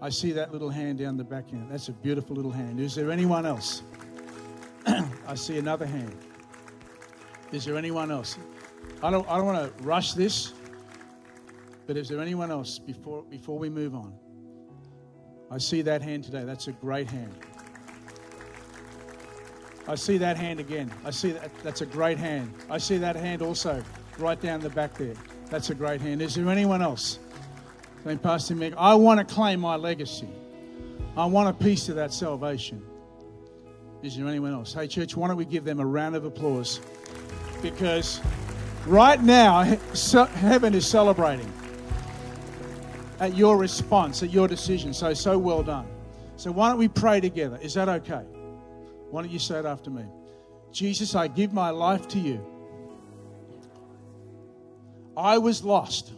I 0.00 0.08
see 0.08 0.32
that 0.32 0.52
little 0.52 0.70
hand 0.70 0.98
down 0.98 1.16
the 1.16 1.24
back 1.24 1.52
end. 1.52 1.70
That's 1.70 1.88
a 1.88 1.92
beautiful 1.92 2.34
little 2.36 2.50
hand. 2.50 2.80
Is 2.80 2.94
there 2.94 3.10
anyone 3.10 3.46
else? 3.46 3.82
I 4.86 5.34
see 5.34 5.58
another 5.58 5.86
hand. 5.86 6.16
Is 7.52 7.64
there 7.64 7.76
anyone 7.76 8.10
else? 8.10 8.38
I 9.02 9.10
don't, 9.10 9.28
I 9.28 9.36
don't 9.36 9.46
want 9.46 9.76
to 9.76 9.84
rush 9.84 10.14
this, 10.14 10.54
but 11.86 11.96
is 11.96 12.08
there 12.08 12.20
anyone 12.20 12.50
else 12.50 12.78
before, 12.78 13.24
before 13.24 13.58
we 13.58 13.68
move 13.68 13.94
on? 13.94 14.14
I 15.50 15.58
see 15.58 15.82
that 15.82 16.02
hand 16.02 16.24
today. 16.24 16.44
That's 16.44 16.68
a 16.68 16.72
great 16.72 17.08
hand. 17.08 17.34
I 19.88 19.94
see 19.96 20.16
that 20.18 20.36
hand 20.36 20.60
again. 20.60 20.92
I 21.04 21.10
see 21.10 21.32
that. 21.32 21.50
That's 21.62 21.80
a 21.80 21.86
great 21.86 22.18
hand. 22.18 22.54
I 22.70 22.78
see 22.78 22.98
that 22.98 23.16
hand 23.16 23.42
also 23.42 23.82
right 24.18 24.40
down 24.40 24.60
the 24.60 24.70
back 24.70 24.94
there. 24.94 25.14
That's 25.50 25.70
a 25.70 25.74
great 25.74 26.00
hand. 26.00 26.22
Is 26.22 26.34
there 26.34 26.48
anyone 26.48 26.82
else? 26.82 27.18
Saying, 28.04 28.18
Pastor 28.18 28.54
Mick, 28.54 28.74
I 28.76 28.94
want 28.94 29.26
to 29.26 29.34
claim 29.34 29.60
my 29.60 29.76
legacy. 29.76 30.28
I 31.16 31.26
want 31.26 31.48
a 31.48 31.64
piece 31.64 31.88
of 31.88 31.96
that 31.96 32.12
salvation. 32.12 32.84
Is 34.02 34.16
there 34.16 34.26
anyone 34.26 34.52
else? 34.52 34.72
Hey, 34.72 34.88
church, 34.88 35.16
why 35.16 35.28
don't 35.28 35.36
we 35.36 35.44
give 35.44 35.64
them 35.64 35.78
a 35.78 35.86
round 35.86 36.16
of 36.16 36.24
applause? 36.24 36.80
Because 37.60 38.20
right 38.86 39.22
now, 39.22 39.62
heaven 39.62 40.74
is 40.74 40.86
celebrating 40.86 41.52
at 43.20 43.36
your 43.36 43.56
response, 43.56 44.22
at 44.22 44.30
your 44.30 44.48
decision. 44.48 44.92
So, 44.92 45.14
so 45.14 45.38
well 45.38 45.62
done. 45.62 45.86
So, 46.36 46.50
why 46.50 46.70
don't 46.70 46.78
we 46.78 46.88
pray 46.88 47.20
together? 47.20 47.58
Is 47.62 47.74
that 47.74 47.88
okay? 47.88 48.24
Why 49.12 49.20
don't 49.20 49.30
you 49.30 49.38
say 49.38 49.58
it 49.58 49.66
after 49.66 49.90
me? 49.90 50.06
Jesus, 50.72 51.14
I 51.14 51.28
give 51.28 51.52
my 51.52 51.68
life 51.68 52.08
to 52.08 52.18
you. 52.18 52.40
I 55.14 55.36
was 55.36 55.62
lost, 55.62 56.10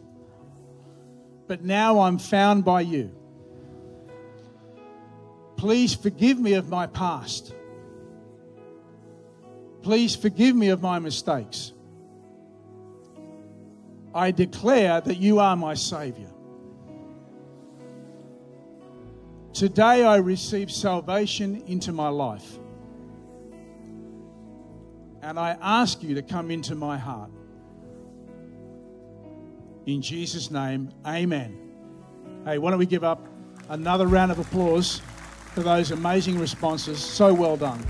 but 1.48 1.64
now 1.64 1.98
I'm 1.98 2.20
found 2.20 2.64
by 2.64 2.83
you. 2.83 3.11
Please 5.57 5.92
forgive 5.92 6.38
me 6.38 6.52
of 6.52 6.68
my 6.68 6.87
past. 6.87 7.52
Please 9.83 10.14
forgive 10.14 10.54
me 10.54 10.68
of 10.68 10.80
my 10.80 11.00
mistakes. 11.00 11.72
I 14.14 14.30
declare 14.30 15.00
that 15.00 15.16
you 15.16 15.40
are 15.40 15.57
my 15.57 15.74
Savior. 15.74 16.30
Today 19.52 20.04
I 20.04 20.18
receive 20.18 20.70
salvation 20.70 21.61
into 21.66 21.90
my 21.90 22.09
life 22.09 22.61
and 25.24 25.38
I 25.38 25.56
ask 25.62 26.02
you 26.02 26.14
to 26.16 26.22
come 26.22 26.50
into 26.50 26.74
my 26.74 26.98
heart. 26.98 27.30
In 29.87 30.02
Jesus' 30.02 30.50
name, 30.50 30.90
amen. 31.06 31.58
Hey, 32.44 32.58
why 32.58 32.70
don't 32.70 32.78
we 32.78 32.84
give 32.84 33.04
up 33.04 33.26
another 33.70 34.06
round 34.06 34.32
of 34.32 34.38
applause 34.38 35.00
for 35.54 35.62
those 35.62 35.92
amazing 35.92 36.38
responses? 36.38 36.98
So 36.98 37.32
well 37.32 37.56
done. 37.56 37.82